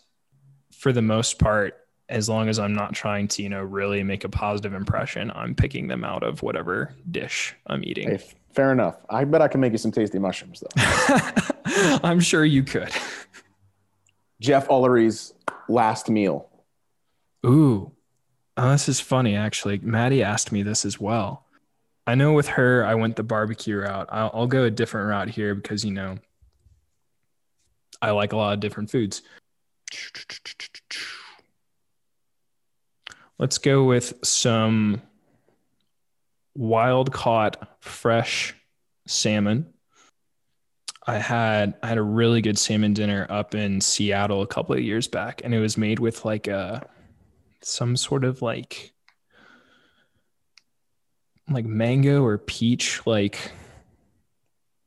[0.71, 1.77] for the most part,
[2.09, 5.55] as long as I'm not trying to, you know, really make a positive impression, I'm
[5.55, 8.09] picking them out of whatever dish I'm eating.
[8.09, 8.19] Hey,
[8.53, 8.97] fair enough.
[9.09, 11.19] I bet I can make you some tasty mushrooms though.
[12.03, 12.91] I'm sure you could.
[14.41, 15.33] Jeff Ullery's
[15.69, 16.49] last meal.
[17.45, 17.91] Ooh,
[18.57, 19.79] oh, this is funny actually.
[19.79, 21.45] Maddie asked me this as well.
[22.05, 24.09] I know with her, I went the barbecue route.
[24.11, 26.17] I'll, I'll go a different route here because you know
[28.01, 29.21] I like a lot of different foods.
[33.37, 35.01] Let's go with some
[36.55, 38.55] wild caught fresh
[39.07, 39.73] salmon.
[41.05, 44.81] I had I had a really good salmon dinner up in Seattle a couple of
[44.81, 46.87] years back, and it was made with like a
[47.61, 48.93] some sort of like
[51.49, 53.51] like mango or peach like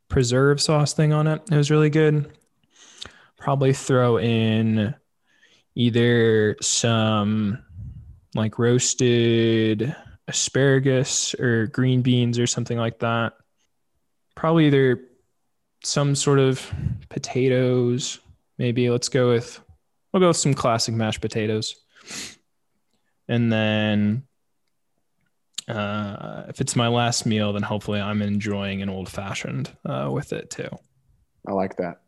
[0.08, 1.42] preserve sauce thing on it.
[1.50, 2.30] It was really good.
[3.44, 4.94] Probably throw in
[5.74, 7.62] either some
[8.34, 9.94] like roasted
[10.26, 13.34] asparagus or green beans or something like that.
[14.34, 14.98] Probably either
[15.82, 16.72] some sort of
[17.10, 18.18] potatoes.
[18.56, 19.60] Maybe let's go with
[20.10, 21.76] we'll go with some classic mashed potatoes.
[23.28, 24.22] And then
[25.68, 30.32] uh, if it's my last meal, then hopefully I'm enjoying an old fashioned uh, with
[30.32, 30.70] it too.
[31.46, 32.00] I like that.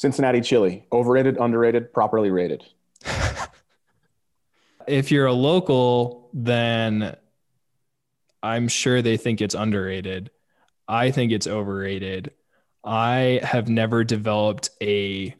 [0.00, 2.64] Cincinnati chili, overrated, underrated, properly rated.
[4.88, 7.18] if you're a local, then
[8.42, 10.30] I'm sure they think it's underrated.
[10.88, 12.30] I think it's overrated.
[12.82, 15.34] I have never developed a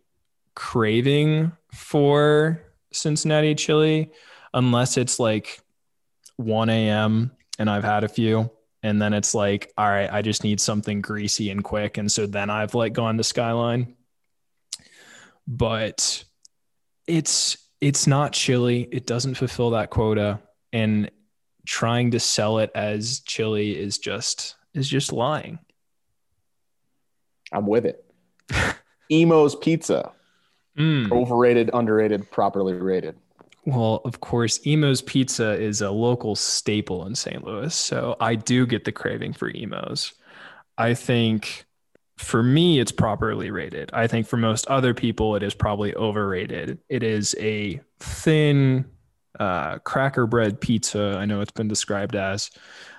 [0.54, 4.10] craving for Cincinnati chili
[4.52, 5.62] unless it's like
[6.36, 7.30] 1 a.m.
[7.58, 8.50] and I've had a few.
[8.82, 11.96] And then it's like, all right, I just need something greasy and quick.
[11.96, 13.96] And so then I've like gone to Skyline.
[15.50, 16.24] But
[17.06, 18.88] it's it's not chili.
[18.92, 20.38] It doesn't fulfill that quota.
[20.72, 21.10] And
[21.66, 25.58] trying to sell it as chili is just is just lying.
[27.52, 28.04] I'm with it.
[29.10, 30.12] Imo's Pizza.
[30.78, 31.10] Mm.
[31.10, 33.16] Overrated, underrated, properly rated.
[33.66, 37.44] Well, of course, Imo's Pizza is a local staple in St.
[37.44, 37.74] Louis.
[37.74, 40.14] So I do get the craving for Imo's.
[40.78, 41.66] I think
[42.20, 43.90] for me, it's properly rated.
[43.94, 46.78] I think for most other people, it is probably overrated.
[46.88, 48.84] It is a thin
[49.38, 51.16] uh, cracker bread pizza.
[51.18, 52.50] I know it's been described as.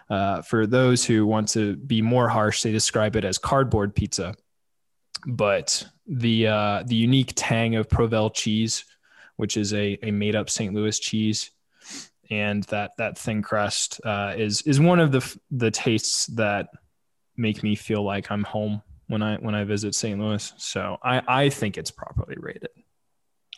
[0.09, 4.33] Uh, for those who want to be more harsh, they describe it as cardboard pizza.
[5.27, 8.85] But the uh, the unique tang of Provel cheese,
[9.37, 10.73] which is a, a made up St.
[10.73, 11.51] Louis cheese,
[12.31, 16.69] and that that thin crust uh, is is one of the the tastes that
[17.37, 18.81] make me feel like I'm home
[19.11, 20.19] when I when I visit St.
[20.19, 20.53] Louis.
[20.57, 22.69] So I I think it's properly rated.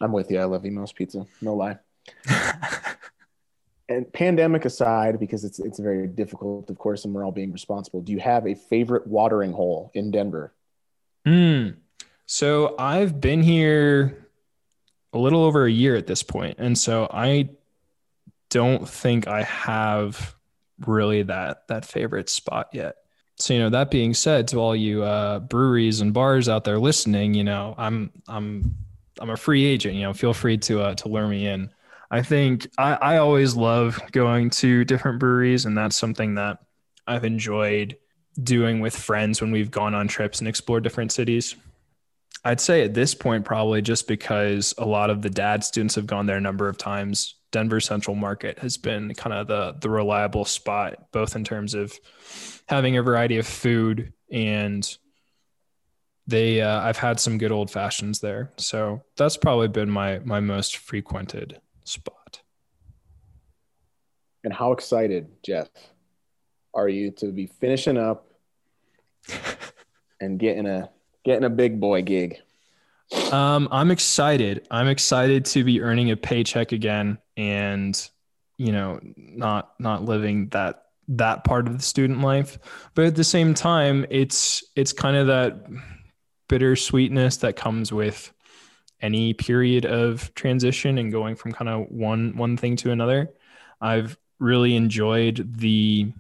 [0.02, 0.40] I'm with you.
[0.40, 1.26] I love Imo's Pizza.
[1.42, 1.78] No lie.
[3.90, 8.02] and pandemic aside, because it's it's very difficult, of course, and we're all being responsible.
[8.02, 10.54] Do you have a favorite watering hole in Denver?
[11.26, 11.70] Hmm.
[12.26, 14.28] So I've been here
[15.14, 17.50] a little over a year at this point, and so I
[18.50, 20.36] don't think I have
[20.88, 22.96] really that that favorite spot yet.
[23.38, 26.80] So you know, that being said, to all you uh, breweries and bars out there
[26.80, 28.76] listening, you know, I'm I'm
[29.20, 29.96] I'm a free agent.
[29.96, 31.72] You know, feel free to uh, to lure me in.
[32.12, 36.60] I think I, I always love going to different breweries, and that's something that
[37.08, 37.98] I've enjoyed
[38.42, 41.56] doing with friends when we've gone on trips and explored different cities.
[42.46, 46.08] I'd say at this point, probably just because a lot of the dad students have
[46.08, 47.36] gone there a number of times.
[47.54, 51.98] Denver Central Market has been kind of the the reliable spot, both in terms of
[52.68, 54.98] having a variety of food and
[56.28, 58.52] they uh, I've had some good old fashions there.
[58.58, 62.42] So that's probably been my my most frequented spot.
[64.44, 65.70] And how excited, Jeff,
[66.74, 68.28] are you to be finishing up
[70.20, 70.90] and getting a
[71.24, 72.40] getting a big boy gig?
[73.32, 74.68] Um, I'm excited.
[74.70, 78.10] I'm excited to be earning a paycheck again and
[78.58, 82.58] you know, not not living that that part of the student life.
[82.96, 85.66] But at the same time, it's it's kind of that
[86.50, 88.32] bittersweetness that comes with
[89.02, 93.32] any period of transition and going from kind of one one thing to another.
[93.82, 96.14] I've really enjoyed the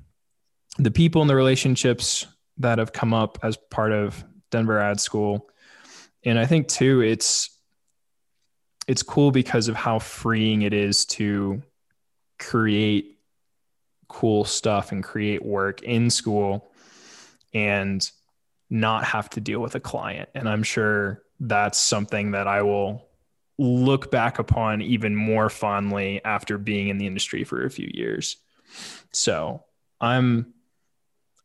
[0.80, 2.26] the people and the relationships
[2.58, 5.50] that have come up as part of Denver Ad School.
[6.26, 7.50] And I think too it's
[8.88, 11.62] it's cool because of how freeing it is to
[12.38, 13.18] create
[14.08, 16.72] cool stuff and create work in school
[17.54, 18.10] and
[18.70, 20.30] not have to deal with a client.
[20.36, 23.08] And I'm sure that's something that I will
[23.58, 28.38] look back upon even more fondly after being in the industry for a few years.
[29.12, 29.64] So
[30.02, 30.54] I'm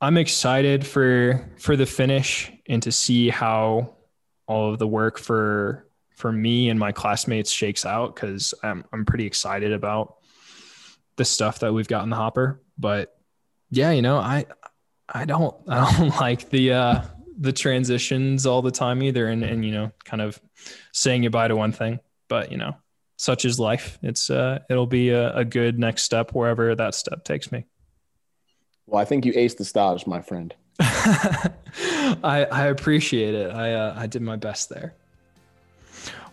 [0.01, 3.98] I'm excited for for the finish and to see how
[4.49, 5.87] all of the work for
[6.17, 10.17] for me and my classmates shakes out because I'm I'm pretty excited about
[11.17, 12.61] the stuff that we've got in the hopper.
[12.77, 13.17] But
[13.71, 14.47] yeah, you know, I
[15.09, 17.03] I don't I don't like the uh
[17.39, 19.29] the transitions all the time either.
[19.29, 20.41] And and you know kind of
[20.93, 22.01] saying goodbye to one thing.
[22.29, 22.75] But you know
[23.17, 23.99] such is life.
[24.03, 27.67] It's uh it'll be a, a good next step wherever that step takes me.
[28.87, 30.55] Well i think you aced the stage my friend
[32.25, 34.95] i i appreciate it i uh, i did my best there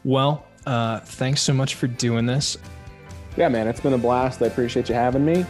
[0.04, 2.58] well uh thanks so much for doing this
[3.38, 5.46] yeah man it's been a blast i appreciate you having me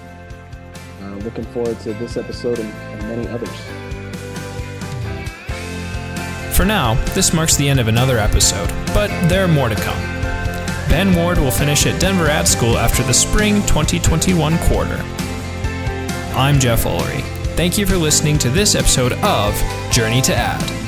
[1.02, 3.50] uh, looking forward to this episode and, and many others
[6.56, 10.02] for now, this marks the end of another episode, but there are more to come.
[10.88, 15.02] Ben Ward will finish at Denver Ad School after the spring 2021 quarter.
[16.34, 17.45] I'm Jeff Ullery.
[17.56, 19.56] Thank you for listening to this episode of
[19.90, 20.85] Journey to Ad.